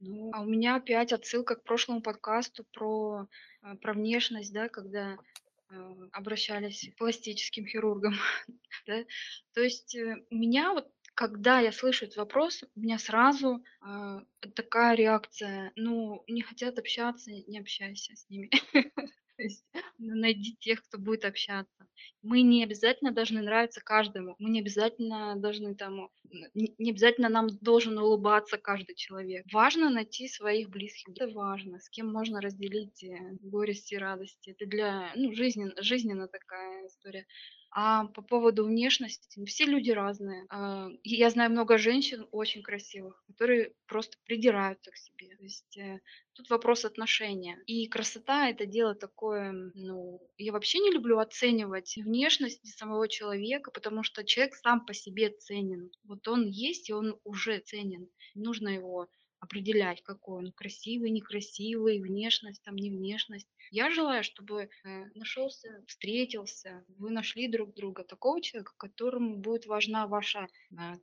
Ну, 0.00 0.30
а 0.32 0.40
у 0.42 0.46
меня 0.46 0.76
опять 0.76 1.12
отсылка 1.12 1.56
к 1.56 1.64
прошлому 1.64 2.00
подкасту 2.00 2.64
про, 2.72 3.26
а, 3.62 3.76
про 3.76 3.92
внешность, 3.92 4.52
да, 4.52 4.68
когда 4.68 5.18
а, 5.68 5.94
обращались 6.12 6.90
к 6.92 6.96
пластическим 6.96 7.66
хирургам. 7.66 8.14
да? 8.86 9.04
То 9.52 9.60
есть 9.60 9.94
э, 9.94 10.16
у 10.30 10.34
меня 10.34 10.72
вот 10.72 10.88
когда 11.14 11.60
я 11.60 11.70
слышу 11.70 12.06
этот 12.06 12.16
вопрос, 12.16 12.64
у 12.74 12.80
меня 12.80 12.98
сразу 12.98 13.62
э, 13.84 14.20
такая 14.54 14.94
реакция, 14.94 15.70
ну, 15.76 16.24
не 16.26 16.40
хотят 16.40 16.78
общаться, 16.78 17.30
не 17.30 17.58
общайся 17.58 18.16
с 18.16 18.26
ними. 18.30 18.48
То 19.40 19.44
есть 19.44 19.64
найди 19.98 20.54
тех, 20.60 20.82
кто 20.82 20.98
будет 20.98 21.24
общаться. 21.24 21.86
Мы 22.22 22.42
не 22.42 22.62
обязательно 22.62 23.10
должны 23.10 23.40
нравиться 23.40 23.80
каждому, 23.80 24.36
мы 24.38 24.50
не 24.50 24.60
обязательно 24.60 25.34
должны 25.36 25.74
там, 25.74 26.10
не 26.32 26.90
обязательно 26.90 27.30
нам 27.30 27.48
должен 27.62 27.96
улыбаться 27.98 28.58
каждый 28.58 28.96
человек. 28.96 29.46
Важно 29.50 29.88
найти 29.88 30.28
своих 30.28 30.68
близких, 30.68 31.14
это 31.14 31.28
важно, 31.28 31.80
с 31.80 31.88
кем 31.88 32.12
можно 32.12 32.42
разделить, 32.42 33.02
э, 33.02 33.16
горести 33.40 33.94
и 33.94 33.98
радости. 33.98 34.50
Это 34.50 34.66
для, 34.66 35.10
ну, 35.14 35.32
жизнен 35.32 35.72
жизненная 35.78 36.28
такая 36.28 36.86
история. 36.86 37.26
А 37.72 38.06
по 38.06 38.22
поводу 38.22 38.64
внешности, 38.64 39.38
ну, 39.38 39.46
все 39.46 39.64
люди 39.64 39.90
разные. 39.90 40.44
А, 40.50 40.88
я 41.04 41.30
знаю 41.30 41.50
много 41.50 41.78
женщин 41.78 42.26
очень 42.32 42.62
красивых, 42.62 43.22
которые 43.28 43.72
просто 43.86 44.18
придираются 44.24 44.90
к 44.90 44.96
себе. 44.96 45.36
То 45.36 45.42
есть 45.44 45.78
э, 45.78 46.00
тут 46.32 46.50
вопрос 46.50 46.84
отношения. 46.84 47.62
И 47.66 47.86
красота 47.86 48.48
это 48.48 48.66
дело 48.66 48.96
такое, 48.96 49.52
ну, 49.74 50.20
я 50.36 50.52
вообще 50.52 50.80
не 50.80 50.90
люблю 50.90 51.18
оценивать 51.18 51.96
внешность 51.96 52.66
самого 52.76 53.06
человека, 53.06 53.70
потому 53.70 54.02
что 54.02 54.24
человек 54.24 54.56
сам 54.56 54.84
по 54.84 54.92
себе 54.92 55.30
ценен. 55.30 55.92
Вот 56.04 56.26
он 56.26 56.46
есть, 56.46 56.90
и 56.90 56.92
он 56.92 57.20
уже 57.22 57.60
ценен. 57.60 58.08
Не 58.34 58.42
нужно 58.42 58.68
его 58.68 59.08
определять, 59.40 60.02
какой 60.02 60.38
он 60.38 60.52
красивый, 60.52 61.10
некрасивый, 61.10 62.00
внешность, 62.00 62.62
там 62.62 62.76
не 62.76 62.90
внешность. 62.90 63.48
Я 63.70 63.90
желаю, 63.90 64.22
чтобы 64.22 64.62
э, 64.62 65.04
нашелся, 65.14 65.82
встретился, 65.86 66.84
вы 66.98 67.10
нашли 67.10 67.48
друг 67.48 67.74
друга, 67.74 68.04
такого 68.04 68.42
человека, 68.42 68.72
которому 68.76 69.36
будет 69.36 69.66
важна 69.66 70.06
ваша 70.06 70.40
э, 70.40 70.46
там, 70.76 70.98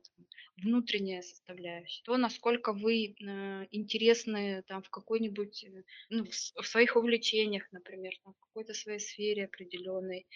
внутренняя 0.56 1.22
составляющая, 1.22 2.02
то, 2.04 2.16
насколько 2.16 2.72
вы 2.72 3.14
э, 3.14 3.66
интересны 3.70 4.62
там 4.66 4.82
в 4.82 4.90
какой-нибудь, 4.90 5.64
э, 5.64 5.82
ну, 6.10 6.24
в, 6.24 6.66
своих 6.66 6.96
увлечениях, 6.96 7.66
например, 7.72 8.12
там, 8.24 8.34
в 8.34 8.40
какой-то 8.40 8.74
своей 8.74 9.00
сфере 9.00 9.46
определенной. 9.46 10.26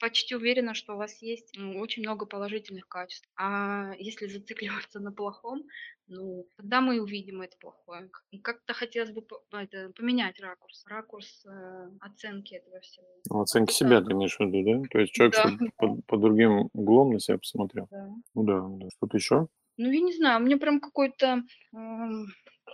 Почти 0.00 0.34
уверена, 0.34 0.74
что 0.74 0.94
у 0.94 0.96
вас 0.96 1.22
есть 1.22 1.56
очень 1.58 2.02
много 2.02 2.26
положительных 2.26 2.88
качеств. 2.88 3.28
А 3.36 3.94
если 3.98 4.26
зацикливаться 4.26 5.00
на 5.00 5.12
плохом, 5.12 5.62
ну, 6.08 6.46
тогда 6.56 6.80
мы 6.80 7.00
увидим 7.00 7.42
это 7.42 7.56
плохое. 7.58 8.10
Как-то 8.42 8.74
хотелось 8.74 9.12
бы 9.12 9.24
это, 9.52 9.90
поменять 9.90 10.40
ракурс, 10.40 10.84
ракурс 10.86 11.44
э, 11.46 11.90
оценки 12.00 12.54
этого 12.54 12.80
всего. 12.80 13.06
Ну, 13.30 13.40
оценки 13.40 13.72
Вот 13.72 13.76
себя 13.76 14.00
ты 14.00 14.12
имеешь 14.12 14.36
в 14.36 14.40
виду, 14.40 14.82
да? 14.82 14.88
То 14.90 14.98
есть 15.00 15.12
человек, 15.12 15.34
Да, 15.34 15.50
под, 15.76 16.04
под 16.06 16.20
другим 16.20 16.68
углом 16.72 17.12
на 17.12 17.20
себя 17.20 17.38
посмотрел. 17.38 17.88
да. 17.90 18.08
Ну 18.34 18.44
да, 18.44 18.60
да. 18.68 18.88
Что-то 18.96 19.16
еще? 19.16 19.48
Ну, 19.78 19.90
я 19.90 20.00
не 20.00 20.12
знаю, 20.14 20.40
у 20.40 20.44
меня 20.44 20.56
прям 20.56 20.80
какое-то 20.80 21.42
м, 21.74 22.26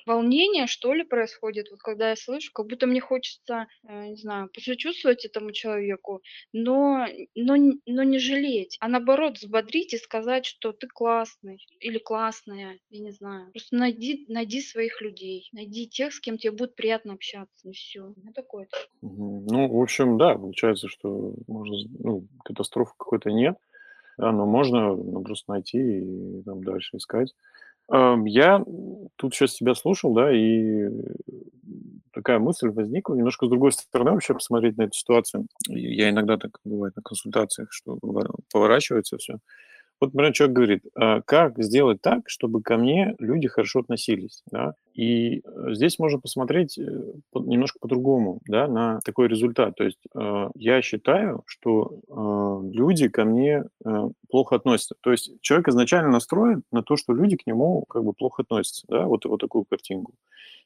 волнение, 0.06 0.66
что 0.66 0.92
ли, 0.94 1.04
происходит, 1.04 1.70
вот 1.70 1.80
когда 1.80 2.10
я 2.10 2.16
слышу, 2.16 2.50
как 2.52 2.66
будто 2.66 2.86
мне 2.86 3.00
хочется, 3.00 3.66
э, 3.88 4.06
не 4.08 4.16
знаю, 4.16 4.48
посочувствовать 4.52 5.24
этому 5.24 5.52
человеку, 5.52 6.22
но, 6.52 7.06
но, 7.34 7.56
но 7.86 8.02
не 8.02 8.18
жалеть, 8.18 8.76
а 8.80 8.88
наоборот 8.88 9.38
взбодрить 9.38 9.94
и 9.94 9.98
сказать, 9.98 10.46
что 10.46 10.72
ты 10.72 10.86
классный 10.88 11.64
или 11.80 11.98
классная, 11.98 12.78
я 12.90 13.00
не 13.00 13.10
знаю. 13.12 13.50
Просто 13.52 13.76
найди, 13.76 14.24
найди 14.28 14.60
своих 14.60 15.00
людей, 15.00 15.48
найди 15.52 15.88
тех, 15.88 16.12
с 16.12 16.20
кем 16.20 16.38
тебе 16.38 16.52
будет 16.52 16.74
приятно 16.76 17.14
общаться, 17.14 17.68
и 17.68 17.72
все. 17.72 18.00
У 18.02 18.32
такое. 18.32 18.68
Мгм. 19.02 19.46
Ну, 19.46 19.68
в 19.68 19.80
общем, 19.82 20.16
да, 20.18 20.34
получается, 20.34 20.88
что 20.88 21.34
можно, 21.48 21.76
з- 21.76 21.88
ну, 21.98 22.26
катастрофы 22.44 22.92
какой-то 22.96 23.30
нет, 23.30 23.58
да, 24.18 24.32
но 24.32 24.46
можно 24.46 24.94
ну, 24.96 25.22
просто 25.24 25.52
найти 25.52 25.78
и 25.78 26.42
там 26.44 26.64
дальше 26.64 26.98
искать. 26.98 27.34
Я 27.90 28.64
тут 29.16 29.34
сейчас 29.34 29.54
тебя 29.54 29.74
слушал, 29.74 30.14
да, 30.14 30.32
и 30.34 30.88
такая 32.12 32.38
мысль 32.38 32.68
возникла, 32.68 33.14
немножко 33.14 33.46
с 33.46 33.50
другой 33.50 33.72
стороны 33.72 34.12
вообще 34.12 34.34
посмотреть 34.34 34.76
на 34.76 34.82
эту 34.82 34.94
ситуацию. 34.94 35.46
Я 35.68 36.10
иногда 36.10 36.36
так 36.36 36.58
бывает 36.64 36.94
на 36.96 37.02
консультациях, 37.02 37.68
что 37.72 37.98
поворачивается 38.52 39.16
все. 39.18 39.38
Вот, 40.02 40.14
например, 40.14 40.32
человек 40.32 40.56
говорит, 40.56 40.82
а, 40.96 41.20
как 41.22 41.62
сделать 41.62 42.02
так, 42.02 42.22
чтобы 42.26 42.60
ко 42.60 42.76
мне 42.76 43.14
люди 43.20 43.46
хорошо 43.46 43.78
относились, 43.78 44.42
да? 44.50 44.74
И 44.94 45.42
э, 45.44 45.74
здесь 45.74 46.00
можно 46.00 46.18
посмотреть 46.18 46.76
э, 46.76 46.82
немножко 47.34 47.78
по-другому, 47.78 48.40
да, 48.48 48.66
на 48.66 48.98
такой 49.04 49.28
результат. 49.28 49.76
То 49.76 49.84
есть 49.84 50.00
э, 50.12 50.48
я 50.56 50.82
считаю, 50.82 51.44
что 51.46 52.00
э, 52.08 52.74
люди 52.74 53.08
ко 53.08 53.24
мне 53.24 53.62
плохо 54.28 54.56
относятся. 54.56 54.96
То 55.02 55.12
есть 55.12 55.40
человек 55.40 55.68
изначально 55.68 56.10
настроен 56.10 56.64
на 56.72 56.82
то, 56.82 56.96
что 56.96 57.14
люди 57.14 57.36
к 57.36 57.46
нему 57.46 57.84
как 57.88 58.02
бы 58.02 58.12
плохо 58.12 58.42
относятся, 58.42 58.84
да, 58.88 59.06
вот, 59.06 59.24
вот 59.24 59.40
такую 59.40 59.66
картинку. 59.66 60.14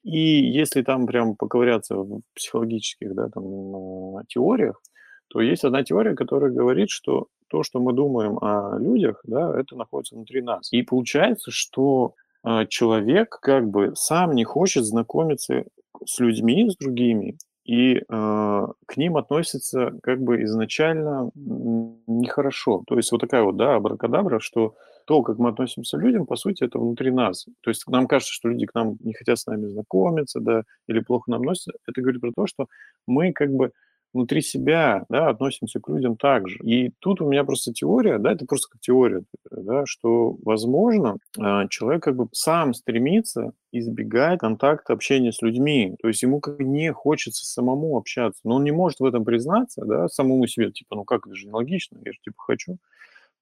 И 0.02 0.18
если 0.18 0.80
там 0.80 1.06
прям 1.06 1.36
поковыряться 1.36 1.96
в 1.96 2.22
психологических, 2.34 3.14
да, 3.14 3.28
там, 3.28 4.24
теориях, 4.28 4.80
то 5.28 5.40
есть 5.40 5.64
одна 5.64 5.82
теория, 5.82 6.14
которая 6.14 6.50
говорит, 6.50 6.90
что 6.90 7.26
то, 7.48 7.62
что 7.62 7.80
мы 7.80 7.92
думаем 7.92 8.38
о 8.40 8.78
людях, 8.78 9.20
да, 9.24 9.58
это 9.58 9.76
находится 9.76 10.14
внутри 10.14 10.42
нас. 10.42 10.72
И 10.72 10.82
получается, 10.82 11.50
что 11.50 12.14
а, 12.42 12.66
человек 12.66 13.38
как 13.40 13.68
бы 13.68 13.92
сам 13.94 14.32
не 14.34 14.44
хочет 14.44 14.84
знакомиться 14.84 15.64
с 16.04 16.18
людьми, 16.18 16.70
с 16.70 16.76
другими, 16.76 17.38
и 17.64 18.00
а, 18.08 18.68
к 18.86 18.96
ним 18.96 19.16
относится 19.16 19.92
как 20.02 20.20
бы 20.20 20.42
изначально 20.44 21.30
нехорошо. 21.34 22.84
То 22.86 22.96
есть 22.96 23.10
вот 23.10 23.20
такая 23.20 23.42
вот, 23.42 23.56
да, 23.56 23.74
абракадабра, 23.76 24.38
что 24.38 24.74
то, 25.06 25.22
как 25.22 25.38
мы 25.38 25.50
относимся 25.50 25.98
к 25.98 26.02
людям, 26.02 26.26
по 26.26 26.36
сути, 26.36 26.64
это 26.64 26.78
внутри 26.78 27.10
нас. 27.10 27.46
То 27.62 27.70
есть 27.70 27.86
нам 27.88 28.06
кажется, 28.08 28.32
что 28.32 28.48
люди 28.48 28.66
к 28.66 28.74
нам 28.74 28.96
не 29.00 29.14
хотят 29.14 29.38
с 29.38 29.46
нами 29.46 29.66
знакомиться, 29.66 30.40
да, 30.40 30.62
или 30.88 31.00
плохо 31.00 31.30
нам 31.30 31.40
относятся. 31.40 31.72
Это 31.86 32.00
говорит 32.00 32.20
про 32.20 32.32
то, 32.32 32.46
что 32.46 32.66
мы 33.06 33.32
как 33.32 33.50
бы 33.50 33.72
внутри 34.12 34.40
себя, 34.40 35.04
да, 35.08 35.28
относимся 35.28 35.80
к 35.80 35.88
людям 35.88 36.16
так 36.16 36.48
же. 36.48 36.58
И 36.62 36.90
тут 37.00 37.20
у 37.20 37.28
меня 37.28 37.44
просто 37.44 37.72
теория, 37.72 38.18
да, 38.18 38.32
это 38.32 38.46
просто 38.46 38.68
как 38.72 38.80
теория, 38.80 39.22
да, 39.50 39.84
что, 39.86 40.36
возможно, 40.42 41.18
а, 41.38 41.68
человек 41.68 42.02
как 42.02 42.16
бы 42.16 42.28
сам 42.32 42.74
стремится 42.74 43.52
избегать 43.72 44.40
контакта, 44.40 44.92
общения 44.92 45.32
с 45.32 45.42
людьми. 45.42 45.96
То 46.00 46.08
есть 46.08 46.22
ему 46.22 46.40
как 46.40 46.56
бы 46.56 46.64
не 46.64 46.92
хочется 46.92 47.44
самому 47.44 47.96
общаться. 47.96 48.40
Но 48.44 48.56
он 48.56 48.64
не 48.64 48.72
может 48.72 49.00
в 49.00 49.04
этом 49.04 49.24
признаться, 49.24 49.84
да, 49.84 50.08
самому 50.08 50.46
себе, 50.46 50.72
типа, 50.72 50.96
ну 50.96 51.04
как, 51.04 51.26
это 51.26 51.36
же 51.36 51.46
нелогично, 51.46 51.98
я 52.04 52.12
же 52.12 52.18
типа 52.24 52.36
хочу. 52.38 52.78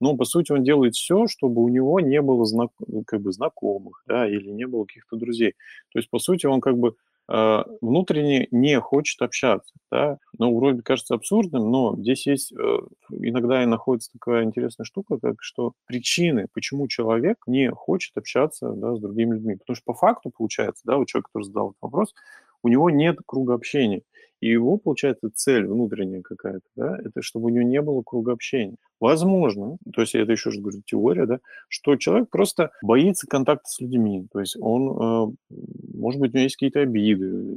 Но, 0.00 0.16
по 0.16 0.25
сути, 0.25 0.50
он 0.52 0.64
делает 0.64 0.94
все, 0.94 1.26
чтобы 1.28 1.62
у 1.62 1.68
него 1.68 2.00
не 2.00 2.21
было 2.21 2.44
знак... 2.44 2.71
как 3.06 3.21
бы 3.21 3.33
знакомых, 3.33 4.02
да, 4.06 4.28
или 4.28 4.50
не 4.50 4.66
было 4.66 4.85
каких-то 4.85 5.16
друзей. 5.16 5.54
То 5.92 5.99
есть, 5.99 6.11
по 6.11 6.18
сути, 6.18 6.47
он 6.47 6.61
как 6.61 6.76
бы 6.76 6.97
внутренне 7.26 8.48
не 8.50 8.78
хочет 8.80 9.22
общаться, 9.22 9.74
да. 9.90 10.18
Ну, 10.38 10.54
вроде 10.56 10.82
кажется 10.82 11.14
абсурдным, 11.14 11.70
но 11.70 11.96
здесь 11.96 12.26
есть 12.26 12.52
э, 12.52 12.78
иногда 13.10 13.62
и 13.62 13.66
находится 13.66 14.12
такая 14.12 14.44
интересная 14.44 14.84
штука, 14.84 15.18
как 15.18 15.36
что 15.40 15.72
причины, 15.86 16.46
почему 16.52 16.86
человек 16.88 17.38
не 17.46 17.70
хочет 17.70 18.16
общаться, 18.16 18.70
да, 18.70 18.94
с 18.94 19.00
другими 19.00 19.34
людьми. 19.34 19.56
Потому 19.56 19.76
что 19.76 19.84
по 19.86 19.94
факту 19.94 20.30
получается, 20.36 20.82
да, 20.84 20.98
у 20.98 21.06
человека, 21.06 21.30
который 21.32 21.44
задал 21.44 21.70
этот 21.70 21.78
вопрос, 21.80 22.14
у 22.62 22.68
него 22.68 22.90
нет 22.90 23.18
круга 23.26 23.54
общения. 23.54 24.02
И 24.44 24.48
его, 24.50 24.76
получается, 24.76 25.30
цель 25.34 25.64
внутренняя 25.66 26.20
какая-то, 26.20 26.66
да, 26.76 26.98
это 27.02 27.22
чтобы 27.22 27.46
у 27.46 27.48
него 27.48 27.66
не 27.66 27.80
было 27.80 28.02
круга 28.02 28.32
общения. 28.32 28.76
Возможно, 29.00 29.78
то 29.94 30.02
есть 30.02 30.14
это 30.14 30.32
еще 30.32 30.50
раз 30.50 30.58
говорю, 30.58 30.82
теория, 30.84 31.24
да, 31.24 31.38
что 31.70 31.96
человек 31.96 32.28
просто 32.28 32.70
боится 32.82 33.26
контакта 33.26 33.66
с 33.66 33.80
людьми. 33.80 34.26
То 34.30 34.40
есть 34.40 34.58
он, 34.60 34.90
э, 34.90 35.56
может 35.94 36.20
быть, 36.20 36.34
у 36.34 36.36
него 36.36 36.42
есть 36.42 36.56
какие-то 36.56 36.80
обиды 36.80 37.56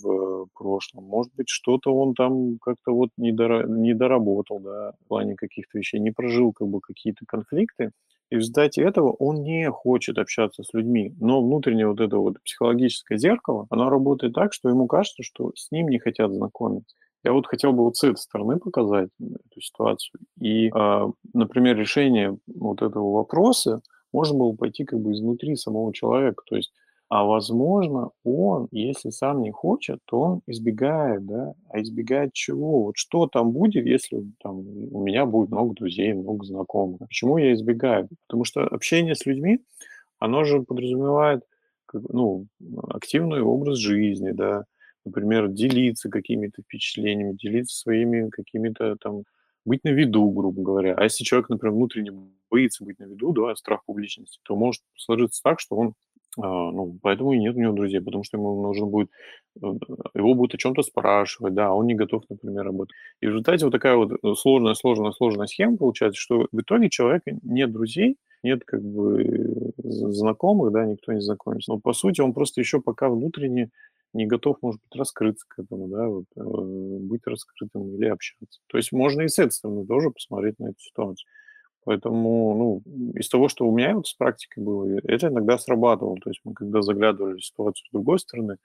в 0.00 0.17
прошлом, 0.58 1.04
может 1.04 1.32
быть, 1.36 1.48
что-то 1.48 1.94
он 1.94 2.14
там 2.14 2.58
как-то 2.58 2.92
вот 2.92 3.10
не, 3.16 3.32
дора- 3.32 3.66
не 3.68 3.94
доработал, 3.94 4.60
да, 4.60 4.92
в 5.04 5.08
плане 5.08 5.36
каких-то 5.36 5.78
вещей, 5.78 6.00
не 6.00 6.10
прожил 6.10 6.52
как 6.52 6.68
бы 6.68 6.80
какие-то 6.80 7.24
конфликты, 7.26 7.92
и 8.30 8.34
в 8.36 8.38
результате 8.40 8.82
этого 8.82 9.12
он 9.12 9.42
не 9.42 9.70
хочет 9.70 10.18
общаться 10.18 10.62
с 10.62 10.74
людьми. 10.74 11.14
Но 11.18 11.42
внутреннее 11.42 11.88
вот 11.88 12.00
это 12.00 12.18
вот 12.18 12.42
психологическое 12.44 13.16
зеркало, 13.16 13.66
оно 13.70 13.88
работает 13.88 14.34
так, 14.34 14.52
что 14.52 14.68
ему 14.68 14.86
кажется, 14.86 15.22
что 15.22 15.52
с 15.54 15.70
ним 15.70 15.88
не 15.88 15.98
хотят 15.98 16.32
знакомиться. 16.32 16.94
Я 17.24 17.32
вот 17.32 17.46
хотел 17.46 17.72
бы 17.72 17.84
вот 17.84 17.96
с 17.96 18.04
этой 18.04 18.18
стороны 18.18 18.58
показать 18.58 19.08
эту 19.20 19.60
ситуацию. 19.60 20.20
И, 20.40 20.70
а, 20.74 21.08
например, 21.32 21.76
решение 21.76 22.38
вот 22.46 22.82
этого 22.82 23.12
вопроса 23.12 23.80
можно 24.12 24.38
было 24.38 24.52
пойти 24.52 24.84
как 24.84 25.00
бы 25.00 25.12
изнутри 25.12 25.56
самого 25.56 25.92
человека. 25.92 26.42
То 26.46 26.56
есть, 26.56 26.72
а 27.08 27.24
возможно, 27.24 28.10
он, 28.22 28.68
если 28.70 29.08
сам 29.10 29.42
не 29.42 29.50
хочет, 29.50 29.98
то 30.04 30.20
он 30.20 30.40
избегает, 30.46 31.24
да? 31.26 31.54
А 31.70 31.80
избегает 31.80 32.34
чего? 32.34 32.84
Вот 32.84 32.98
что 32.98 33.26
там 33.26 33.52
будет, 33.52 33.86
если 33.86 34.24
там, 34.42 34.58
у 34.58 35.02
меня 35.02 35.24
будет 35.24 35.50
много 35.50 35.74
друзей, 35.74 36.12
много 36.12 36.44
знакомых? 36.44 37.00
Почему 37.00 37.38
я 37.38 37.54
избегаю? 37.54 38.08
Потому 38.26 38.44
что 38.44 38.66
общение 38.66 39.14
с 39.14 39.24
людьми, 39.24 39.60
оно 40.18 40.44
же 40.44 40.62
подразумевает 40.62 41.44
ну, 41.92 42.46
активный 42.88 43.40
образ 43.40 43.78
жизни, 43.78 44.32
да, 44.32 44.64
например, 45.06 45.48
делиться 45.48 46.10
какими-то 46.10 46.62
впечатлениями, 46.62 47.36
делиться 47.36 47.78
своими 47.78 48.28
какими-то 48.28 48.96
там, 49.00 49.22
быть 49.64 49.84
на 49.84 49.90
виду, 49.90 50.28
грубо 50.30 50.62
говоря. 50.62 50.94
А 50.94 51.04
если 51.04 51.24
человек, 51.24 51.48
например, 51.48 51.74
внутренне 51.74 52.12
боится 52.50 52.84
быть 52.84 52.98
на 52.98 53.04
виду, 53.04 53.32
да, 53.32 53.54
страх 53.56 53.84
публичности, 53.86 54.38
то 54.42 54.56
может 54.56 54.82
сложиться 54.96 55.42
так, 55.42 55.60
что 55.60 55.76
он 55.76 55.94
А, 56.36 56.42
ну, 56.70 56.98
поэтому 57.02 57.32
и 57.32 57.38
нет 57.38 57.56
у 57.56 57.60
него 57.60 57.72
друзей, 57.72 58.00
потому 58.00 58.22
что 58.22 58.36
ему 58.36 58.62
нужно 58.62 58.86
будет, 58.86 59.08
э, 59.62 59.66
его 60.14 60.34
будут 60.34 60.54
о 60.54 60.58
чем-то 60.58 60.82
спрашивать, 60.82 61.54
да, 61.54 61.68
а 61.68 61.72
он 61.72 61.86
не 61.86 61.94
готов, 61.94 62.22
например, 62.28 62.64
работать. 62.64 62.94
И 63.20 63.26
в 63.26 63.30
результате 63.30 63.64
вот 63.64 63.72
такая 63.72 63.96
вот 63.96 64.12
э, 64.12 64.34
сложная, 64.36 64.74
сложная, 64.74 65.12
сложная 65.12 65.46
схема 65.46 65.76
получается, 65.78 66.20
что 66.20 66.46
в 66.52 66.60
итоге 66.60 66.90
человека 66.90 67.32
нет 67.42 67.72
друзей, 67.72 68.16
нет 68.42 68.62
как 68.64 68.82
бы 68.82 69.72
знакомых, 69.78 70.72
да, 70.72 70.84
никто 70.84 71.12
не 71.12 71.20
знакомится. 71.20 71.72
Но 71.72 71.80
по 71.80 71.92
сути 71.92 72.20
он 72.20 72.32
просто 72.34 72.60
еще 72.60 72.80
пока 72.80 73.08
внутренне 73.08 73.70
не 74.12 74.26
готов, 74.26 74.58
может 74.62 74.80
быть, 74.82 74.98
раскрыться 74.98 75.44
к 75.48 75.58
этому, 75.58 75.88
да, 75.88 76.06
вот, 76.08 76.24
э, 76.36 76.40
быть 76.42 77.22
раскрытым 77.26 77.94
или 77.96 78.06
общаться. 78.06 78.60
То 78.68 78.76
есть 78.76 78.92
можно 78.92 79.22
и 79.22 79.28
с 79.28 79.38
этой 79.38 79.52
стороны 79.52 79.86
тоже 79.86 80.10
посмотреть 80.10 80.58
на 80.58 80.66
эту 80.68 80.78
ситуацию. 80.80 81.26
Поэтому, 81.84 82.82
ну, 82.86 83.12
из 83.14 83.28
того, 83.28 83.48
что 83.48 83.66
у 83.66 83.74
меня 83.76 83.94
вот 83.94 84.06
с 84.06 84.14
практикой 84.14 84.62
было, 84.64 84.98
это 85.04 85.28
иногда 85.28 85.58
срабатывало. 85.58 86.16
То 86.22 86.30
есть 86.30 86.40
мы 86.44 86.54
когда 86.54 86.82
заглядывали 86.82 87.38
в 87.38 87.44
ситуацию 87.44 87.86
с 87.88 87.92
другой 87.92 88.18
стороны, 88.18 88.58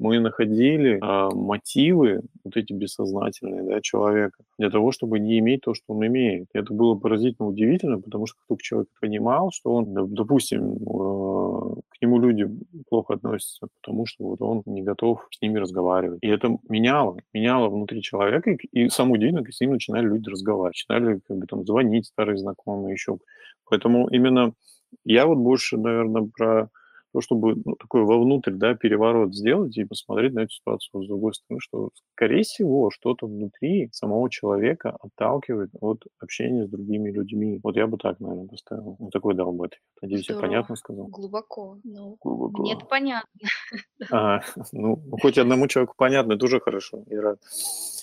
мы 0.00 0.18
находили 0.18 0.98
а, 1.02 1.30
мотивы, 1.30 2.22
вот 2.42 2.56
эти 2.56 2.72
бессознательные, 2.72 3.62
да, 3.62 3.80
человека, 3.82 4.42
для 4.58 4.70
того, 4.70 4.92
чтобы 4.92 5.18
не 5.18 5.38
иметь 5.38 5.60
то, 5.60 5.74
что 5.74 5.84
он 5.88 6.06
имеет. 6.06 6.48
И 6.54 6.58
это 6.58 6.72
было 6.72 6.94
поразительно 6.94 7.48
удивительно, 7.48 8.00
потому 8.00 8.26
что 8.26 8.38
как 8.38 8.48
только 8.48 8.62
человек 8.62 8.88
понимал, 8.98 9.50
что 9.52 9.74
он, 9.74 10.14
допустим, 10.14 10.78
а, 10.88 11.74
к 11.90 12.02
нему 12.02 12.18
люди 12.18 12.48
плохо 12.88 13.14
относятся, 13.14 13.68
потому 13.82 14.06
что 14.06 14.24
вот 14.24 14.40
он 14.40 14.62
не 14.64 14.82
готов 14.82 15.28
с 15.30 15.40
ними 15.42 15.58
разговаривать. 15.58 16.20
И 16.22 16.28
это 16.28 16.56
меняло, 16.68 17.18
меняло 17.34 17.68
внутри 17.68 18.00
человека, 18.02 18.56
и 18.72 18.88
самое 18.88 19.16
удивительное, 19.16 19.44
с 19.50 19.60
ним 19.60 19.72
начинали 19.72 20.06
люди 20.06 20.30
разговаривать, 20.30 20.82
начинали 20.88 21.20
как 21.28 21.36
бы 21.36 21.46
там 21.46 21.66
звонить 21.66 22.06
старые 22.06 22.38
знакомые 22.38 22.94
еще. 22.94 23.18
Поэтому 23.68 24.08
именно 24.08 24.54
я 25.04 25.26
вот 25.26 25.36
больше, 25.38 25.76
наверное, 25.76 26.28
про 26.34 26.70
то, 27.12 27.20
чтобы 27.20 27.56
ну, 27.64 27.76
такой 27.76 28.04
вовнутрь, 28.04 28.52
да, 28.52 28.74
переворот 28.74 29.34
сделать 29.34 29.76
и 29.76 29.84
посмотреть 29.84 30.32
на 30.34 30.40
эту 30.40 30.52
ситуацию 30.52 31.02
с 31.02 31.08
другой 31.08 31.34
стороны, 31.34 31.60
что, 31.60 31.90
скорее 32.14 32.42
всего, 32.42 32.90
что-то 32.90 33.26
внутри 33.26 33.88
самого 33.92 34.30
человека 34.30 34.96
отталкивает 35.00 35.70
от 35.80 36.04
общения 36.20 36.66
с 36.66 36.70
другими 36.70 37.10
людьми. 37.10 37.60
Вот 37.62 37.76
я 37.76 37.86
бы 37.86 37.98
так, 37.98 38.20
наверное, 38.20 38.48
поставил. 38.48 38.96
Вот 38.98 39.10
такой 39.10 39.34
дал 39.34 39.52
бы 39.52 39.66
ответ. 39.66 39.80
Надеюсь, 40.02 40.28
я 40.28 40.36
понятно 40.36 40.76
сказал? 40.76 41.06
Глубоко. 41.06 41.78
Ну, 41.84 42.16
Глубоко. 42.20 42.62
мне 42.62 42.76
понятно. 42.76 43.28
А, 44.10 44.40
ну, 44.72 44.96
хоть 45.20 45.38
одному 45.38 45.66
человеку 45.68 45.94
понятно, 45.96 46.34
это 46.34 46.44
уже 46.44 46.60
хорошо, 46.60 47.04
я 47.08 47.20
рад. 47.20 47.38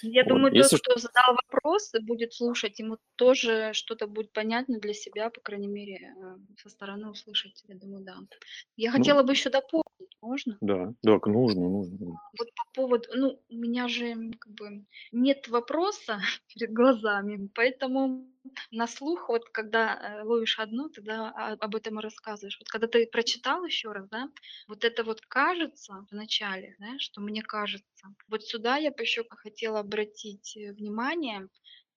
Я 0.03 0.23
Вот. 0.23 0.29
думаю, 0.29 0.53
Если 0.53 0.77
тот, 0.77 0.81
кто 0.81 0.97
задал 0.99 1.35
вопрос 1.51 1.91
будет 2.01 2.33
слушать, 2.33 2.79
ему 2.79 2.97
тоже 3.15 3.71
что-то 3.73 4.07
будет 4.07 4.31
понятно 4.31 4.79
для 4.79 4.93
себя, 4.93 5.29
по 5.29 5.41
крайней 5.41 5.67
мере, 5.67 6.13
э, 6.15 6.35
со 6.61 6.69
стороны 6.69 7.09
услышать. 7.09 7.63
Я 7.67 7.75
думаю, 7.75 8.03
да. 8.05 8.17
Я 8.75 8.91
Ну, 8.97 9.03
хотела 9.03 9.23
бы 9.23 9.33
еще 9.33 9.49
дополнить, 9.49 10.17
можно? 10.21 10.59
да, 10.61 10.93
да, 11.03 11.19
нужно, 11.25 11.69
нужно. 11.69 12.19
Вот 12.37 12.49
по 12.55 12.63
поводу, 12.73 13.09
ну, 13.15 13.41
у 13.49 13.55
меня 13.55 13.87
же 13.87 14.15
как 14.39 14.53
бы 14.53 14.85
нет 15.11 15.47
вопроса 15.47 16.19
перед 16.53 16.71
глазами, 16.71 17.49
поэтому 17.55 18.27
на 18.71 18.87
слух, 18.87 19.29
вот 19.29 19.49
когда 19.49 20.19
э, 20.19 20.23
ловишь 20.23 20.59
одно, 20.59 20.89
тогда 20.89 21.31
а- 21.35 21.53
об 21.53 21.75
этом 21.75 21.99
и 21.99 22.03
рассказываешь. 22.03 22.57
Вот 22.59 22.69
когда 22.69 22.87
ты 22.87 23.07
прочитал 23.07 23.65
еще 23.65 23.91
раз, 23.91 24.07
да, 24.09 24.29
вот 24.67 24.85
это 24.85 25.03
вот 25.03 25.21
кажется 25.21 26.05
в 26.09 26.13
начале, 26.13 26.75
да, 26.79 26.97
что 26.99 27.21
мне 27.21 27.41
кажется. 27.41 27.85
Вот 28.29 28.43
сюда 28.43 28.77
я 28.77 28.91
бы 28.91 29.01
еще 29.01 29.25
хотела 29.29 29.79
обратить 29.79 30.55
э, 30.55 30.73
внимание. 30.73 31.47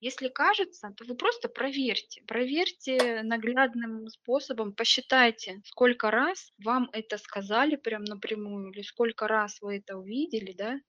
Если 0.03 0.29
кажется, 0.29 0.91
то 0.97 1.05
вы 1.05 1.15
просто 1.15 1.47
проверьте. 1.47 2.23
Проверьте 2.27 3.21
наглядным 3.21 4.07
способом, 4.07 4.73
посчитайте, 4.73 5.61
сколько 5.63 6.09
раз 6.09 6.51
вам 6.57 6.89
это 6.91 7.19
сказали 7.19 7.75
прям 7.75 8.03
напрямую, 8.05 8.71
или 8.71 8.81
сколько 8.81 9.27
раз 9.27 9.61
вы 9.61 9.77
это 9.77 9.97
увидели, 9.97 10.53
да, 10.53 10.79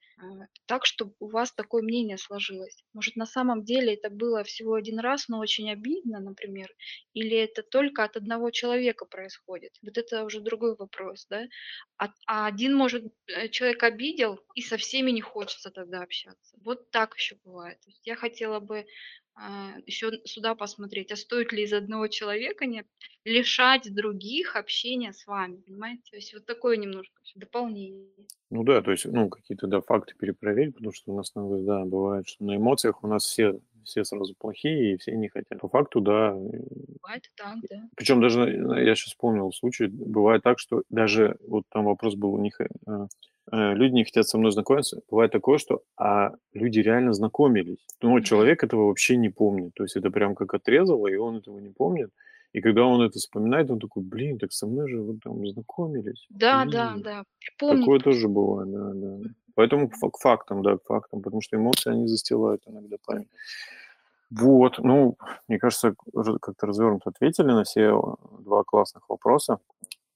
так, 0.67 0.87
чтобы 0.87 1.15
у 1.21 1.29
вас 1.29 1.53
такое 1.53 1.83
мнение 1.83 2.19
сложилось. 2.19 2.85
Может, 2.93 3.17
на 3.17 3.27
самом 3.27 3.65
деле 3.65 3.95
это 3.95 4.11
было 4.11 4.45
всего 4.45 4.75
один 4.75 4.99
раз, 4.99 5.29
но 5.29 5.39
очень 5.39 5.71
обидно, 5.71 6.21
например, 6.21 6.69
или 7.15 7.37
это 7.37 7.63
только 7.63 8.05
от 8.05 8.17
одного 8.17 8.51
человека 8.51 9.05
происходит. 9.05 9.73
Вот 9.83 9.99
это 9.99 10.25
уже 10.25 10.41
другой 10.41 10.77
вопрос, 10.77 11.27
да. 11.29 11.47
А, 11.99 12.09
а 12.27 12.47
один, 12.47 12.75
может, 12.75 13.05
э, 13.27 13.49
человек 13.49 13.83
обидел, 13.83 14.41
и 14.55 14.63
со 14.63 14.77
всеми 14.77 15.11
не 15.11 15.21
хочется 15.21 15.71
тогда 15.71 16.03
общаться. 16.03 16.57
Вот 16.65 16.91
так 16.91 17.15
еще 17.17 17.37
бывает. 17.45 17.79
Я 18.05 18.17
хотела 18.17 18.61
бы 18.61 18.87
еще 19.87 20.11
сюда 20.25 20.55
посмотреть, 20.55 21.13
а 21.13 21.17
стоит 21.17 21.53
ли 21.53 21.65
из 21.65 21.73
одного 21.73 22.09
человека 22.09 22.67
не 22.67 22.85
лишать 23.25 23.93
других 23.95 24.57
общения 24.57 25.13
с 25.13 25.27
вами, 25.27 25.57
понимаете? 25.57 26.03
То 26.11 26.17
есть 26.17 26.35
вот 26.35 26.47
такое 26.47 26.77
немножко 26.77 27.15
дополнение. 27.35 28.09
Ну 28.51 28.65
да, 28.65 28.83
то 28.83 28.91
есть, 28.91 29.07
ну, 29.07 29.29
какие-то, 29.31 29.67
да, 29.67 29.81
факты 29.81 30.15
перепроверить, 30.19 30.75
потому 30.75 30.93
что 30.93 31.13
у 31.13 31.17
нас 31.17 31.33
иногда, 31.35 31.79
да, 31.79 31.85
бывает, 31.85 32.29
что 32.29 32.45
на 32.45 32.57
эмоциях 32.57 33.03
у 33.03 33.07
нас 33.07 33.25
все, 33.25 33.59
все 33.85 34.05
сразу 34.05 34.35
плохие, 34.39 34.95
и 34.95 34.97
все 34.99 35.13
не 35.13 35.29
хотят. 35.29 35.59
По 35.59 35.69
факту, 35.69 36.01
да. 36.01 36.35
Бывает 36.35 37.31
так, 37.37 37.57
да. 37.71 37.89
Причем 37.97 38.21
даже, 38.21 38.43
э, 38.43 38.85
я 38.85 38.95
сейчас 38.95 39.09
вспомнил 39.13 39.51
случай, 39.53 39.87
бывает 39.87 40.43
так, 40.43 40.59
что 40.59 40.83
даже, 40.91 41.37
вот 41.47 41.65
там 41.71 41.85
вопрос 41.85 42.15
был 42.15 42.35
у 42.35 42.39
них, 42.39 42.61
э, 42.61 42.69
э, 42.87 43.07
люди 43.51 43.93
не 43.93 44.05
хотят 44.05 44.29
со 44.29 44.39
мной 44.39 44.53
знакомиться. 44.53 45.01
Бывает 45.11 45.33
такое, 45.33 45.59
что 45.59 45.83
а 45.97 46.33
люди 46.53 46.81
реально 46.81 47.13
знакомились, 47.13 47.85
но 48.01 48.21
человек 48.21 48.63
этого 48.65 48.87
вообще 48.87 49.17
не 49.17 49.29
помнит. 49.29 49.75
То 49.75 49.83
есть 49.85 49.97
это 49.97 50.11
прям 50.11 50.35
как 50.35 50.55
отрезало, 50.55 51.09
и 51.09 51.17
он 51.17 51.39
этого 51.39 51.59
не 51.59 51.71
помнит. 51.71 52.11
И 52.53 52.61
когда 52.61 52.85
он 52.85 53.01
это 53.01 53.19
вспоминает, 53.19 53.71
он 53.71 53.79
такой, 53.79 54.03
блин, 54.03 54.39
так 54.39 54.53
со 54.53 54.67
мной 54.67 54.89
же 54.89 55.01
вы 55.01 55.19
там 55.19 55.47
знакомились. 55.47 56.27
Да, 56.29 56.67
да, 56.67 56.91
Блин. 56.93 57.03
да. 57.03 57.25
Припомнить 57.41 57.81
Такое 57.81 57.99
просто. 57.99 58.11
тоже 58.11 58.29
бывает, 58.29 58.71
да, 58.71 58.91
да. 58.95 59.31
Поэтому 59.55 59.89
к 59.89 59.97
фа- 59.97 60.11
к 60.11 60.19
фактам, 60.19 60.63
да, 60.63 60.77
к 60.77 60.85
фактам, 60.85 61.23
потому 61.23 61.41
что 61.41 61.57
эмоции, 61.57 61.91
они 61.91 62.07
застилают 62.07 62.63
иногда 62.67 62.97
память. 63.07 63.29
Вот, 64.31 64.79
ну, 64.79 65.17
мне 65.49 65.59
кажется, 65.59 65.95
как-то 66.41 66.67
развернуто 66.67 67.11
ответили 67.11 67.49
на 67.49 67.65
все 67.65 67.99
э, 67.99 68.43
два 68.43 68.65
классных 68.65 69.09
вопроса. 69.11 69.59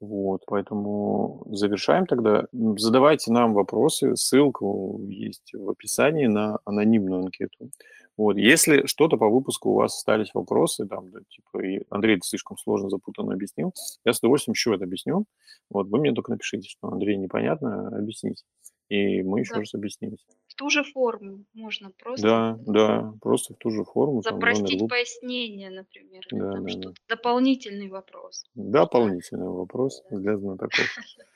Вот, 0.00 0.42
поэтому 0.46 1.46
завершаем 1.50 2.06
тогда. 2.06 2.46
Задавайте 2.52 3.32
нам 3.32 3.54
вопросы, 3.54 4.14
ссылку 4.14 5.00
есть 5.08 5.52
в 5.54 5.70
описании 5.70 6.26
на 6.26 6.58
анонимную 6.66 7.22
анкету. 7.22 7.70
Вот, 8.18 8.36
если 8.36 8.86
что-то 8.86 9.16
по 9.16 9.28
выпуску 9.28 9.70
у 9.70 9.74
вас 9.74 9.96
остались 9.96 10.34
вопросы, 10.34 10.86
там, 10.86 11.10
да, 11.10 11.20
типа, 11.28 11.64
и 11.64 11.82
Андрей 11.90 12.16
это 12.16 12.26
слишком 12.26 12.56
сложно, 12.58 12.90
запутанно 12.90 13.34
объяснил, 13.34 13.72
я 14.04 14.12
с 14.12 14.18
удовольствием 14.18 14.52
еще 14.52 14.74
это 14.74 14.84
объясню. 14.84 15.24
Вот, 15.70 15.88
вы 15.88 15.98
мне 15.98 16.12
только 16.12 16.30
напишите, 16.30 16.68
что 16.68 16.88
Андрей 16.88 17.16
непонятно, 17.16 17.88
объясните. 17.88 18.44
И 18.88 19.22
мы 19.22 19.40
еще 19.40 19.54
Да. 19.54 19.60
раз 19.60 19.74
объяснимся. 19.74 20.24
В 20.48 20.54
ту 20.54 20.70
же 20.70 20.84
форму 20.84 21.44
можно 21.54 21.90
просто 21.90 22.26
Да, 22.26 22.58
да, 22.66 23.12
просто 23.20 23.54
в 23.54 23.56
ту 23.58 23.70
же 23.70 23.84
форму, 23.84 24.22
там, 24.22 24.34
запросить 24.34 24.80
луп. 24.80 24.90
пояснение, 24.90 25.70
например, 25.70 26.22
или 26.30 26.38
Да, 26.38 26.52
там 26.52 26.64
да, 26.66 26.72
да. 26.72 26.80
что-то. 26.80 27.00
Дополнительный 27.08 27.88
вопрос. 27.88 28.44
Дополнительный 28.54 29.48
вопрос 29.48 30.02
для 30.10 30.36
знатоков. 30.38 30.70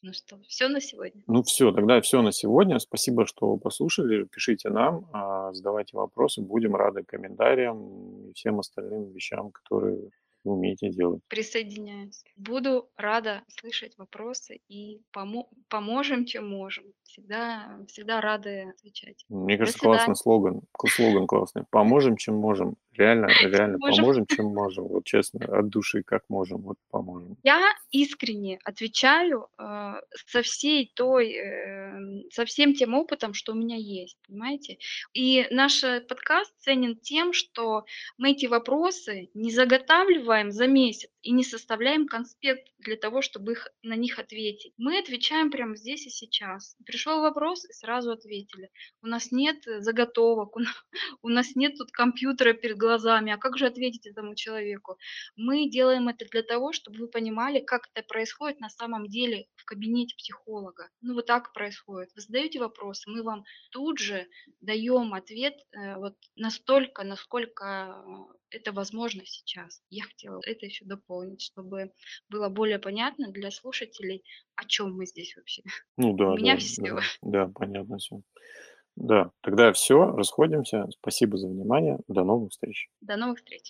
Ну 0.00 0.12
что, 0.12 0.38
все 0.46 0.68
на 0.68 0.80
сегодня? 0.80 1.22
Ну 1.26 1.42
все, 1.42 1.72
тогда 1.72 2.00
все 2.00 2.22
на 2.22 2.30
сегодня. 2.30 2.78
Спасибо, 2.78 3.26
что 3.26 3.56
послушали. 3.56 4.22
Пишите 4.24 4.70
нам, 4.70 5.08
а, 5.12 5.52
задавайте 5.52 5.96
вопросы. 5.96 6.40
Будем 6.40 6.76
рады 6.76 7.02
комментариям 7.02 8.28
и 8.28 8.32
всем 8.32 8.60
остальным 8.60 9.10
вещам, 9.10 9.50
которые 9.50 10.10
умеете 10.44 10.90
делать. 10.90 11.22
Присоединяюсь. 11.28 12.24
Буду 12.36 12.88
рада 12.96 13.42
слышать 13.48 13.96
вопросы 13.98 14.60
и 14.68 15.00
помо- 15.12 15.48
поможем, 15.68 16.24
чем 16.24 16.48
можем. 16.48 16.84
Всегда, 17.04 17.78
всегда 17.88 18.20
рады 18.20 18.70
отвечать. 18.70 19.24
Мне 19.28 19.56
До 19.56 19.60
кажется, 19.60 19.78
классный 19.80 20.00
свидания. 20.00 20.14
слоган. 20.16 20.60
К- 20.72 20.88
Слоган 20.88 21.26
классный. 21.26 21.64
Поможем, 21.70 22.16
чем 22.16 22.36
можем. 22.36 22.76
Реально, 22.98 23.26
реально, 23.42 23.78
Можем. 23.78 23.96
поможем, 23.96 24.26
чем 24.26 24.46
можем. 24.46 24.88
Вот 24.88 25.04
честно, 25.04 25.46
от 25.46 25.68
души, 25.68 26.02
как 26.02 26.24
можем, 26.28 26.62
вот 26.62 26.76
поможем. 26.90 27.36
Я 27.44 27.60
искренне 27.92 28.58
отвечаю 28.64 29.46
э, 29.56 29.94
со 30.26 30.42
всей 30.42 30.92
той, 30.96 31.32
э, 31.32 32.28
со 32.32 32.44
всем 32.44 32.74
тем 32.74 32.94
опытом, 32.94 33.34
что 33.34 33.52
у 33.52 33.54
меня 33.54 33.76
есть, 33.76 34.18
понимаете? 34.26 34.78
И 35.12 35.46
наш 35.50 35.84
э, 35.84 36.00
подкаст 36.00 36.52
ценен 36.58 36.96
тем, 36.96 37.32
что 37.32 37.84
мы 38.18 38.32
эти 38.32 38.46
вопросы 38.46 39.30
не 39.32 39.52
заготавливаем 39.52 40.50
за 40.50 40.66
месяц 40.66 41.08
и 41.22 41.30
не 41.30 41.44
составляем 41.44 42.08
конспект 42.08 42.66
для 42.78 42.96
того, 42.96 43.22
чтобы 43.22 43.52
их, 43.52 43.68
на 43.82 43.94
них 43.94 44.18
ответить. 44.18 44.72
Мы 44.76 44.98
отвечаем 44.98 45.50
прямо 45.50 45.76
здесь 45.76 46.06
и 46.06 46.10
сейчас. 46.10 46.76
Пришел 46.84 47.20
вопрос 47.20 47.64
и 47.64 47.72
сразу 47.72 48.10
ответили. 48.10 48.70
У 49.02 49.06
нас 49.06 49.30
нет 49.30 49.66
э, 49.68 49.80
заготовок, 49.82 50.56
у, 50.56 50.60
на- 50.60 50.74
у 51.22 51.28
нас 51.28 51.54
нет 51.54 51.76
тут 51.78 51.92
компьютера 51.92 52.54
перед 52.54 52.76
глазами, 52.76 52.87
глазами, 52.88 53.32
а 53.32 53.36
как 53.36 53.58
же 53.58 53.66
ответить 53.66 54.06
этому 54.06 54.34
человеку? 54.34 54.98
Мы 55.36 55.68
делаем 55.68 56.08
это 56.08 56.24
для 56.30 56.42
того, 56.42 56.72
чтобы 56.72 56.98
вы 56.98 57.08
понимали, 57.08 57.60
как 57.60 57.88
это 57.94 58.06
происходит 58.06 58.60
на 58.60 58.70
самом 58.70 59.08
деле 59.08 59.46
в 59.56 59.64
кабинете 59.64 60.16
психолога. 60.16 60.88
Ну, 61.02 61.14
вот 61.14 61.26
так 61.26 61.52
происходит. 61.52 62.10
Вы 62.14 62.22
задаете 62.22 62.60
вопросы, 62.60 63.10
мы 63.10 63.22
вам 63.22 63.44
тут 63.70 63.98
же 63.98 64.26
даем 64.60 65.12
ответ 65.12 65.54
э, 65.72 65.96
вот 65.96 66.14
настолько, 66.36 67.04
насколько 67.04 67.94
это 68.50 68.72
возможно 68.72 69.22
сейчас. 69.26 69.82
Я 69.90 70.04
хотела 70.04 70.40
это 70.46 70.66
еще 70.66 70.84
дополнить, 70.86 71.42
чтобы 71.42 71.92
было 72.30 72.48
более 72.48 72.78
понятно 72.78 73.30
для 73.30 73.50
слушателей, 73.50 74.24
о 74.56 74.64
чем 74.64 74.96
мы 74.96 75.06
здесь 75.06 75.36
вообще. 75.36 75.62
Ну 75.96 76.16
да, 76.16 76.30
У 76.30 76.36
меня 76.36 76.54
да, 76.54 76.60
все. 76.60 76.82
да, 76.82 77.00
да, 77.22 77.52
понятно 77.54 77.98
все. 77.98 78.22
Да, 79.00 79.30
тогда 79.42 79.72
все, 79.72 80.10
расходимся. 80.10 80.86
Спасибо 80.90 81.38
за 81.38 81.46
внимание. 81.46 81.98
До 82.08 82.24
новых 82.24 82.50
встреч. 82.50 82.88
До 83.00 83.16
новых 83.16 83.38
встреч. 83.38 83.62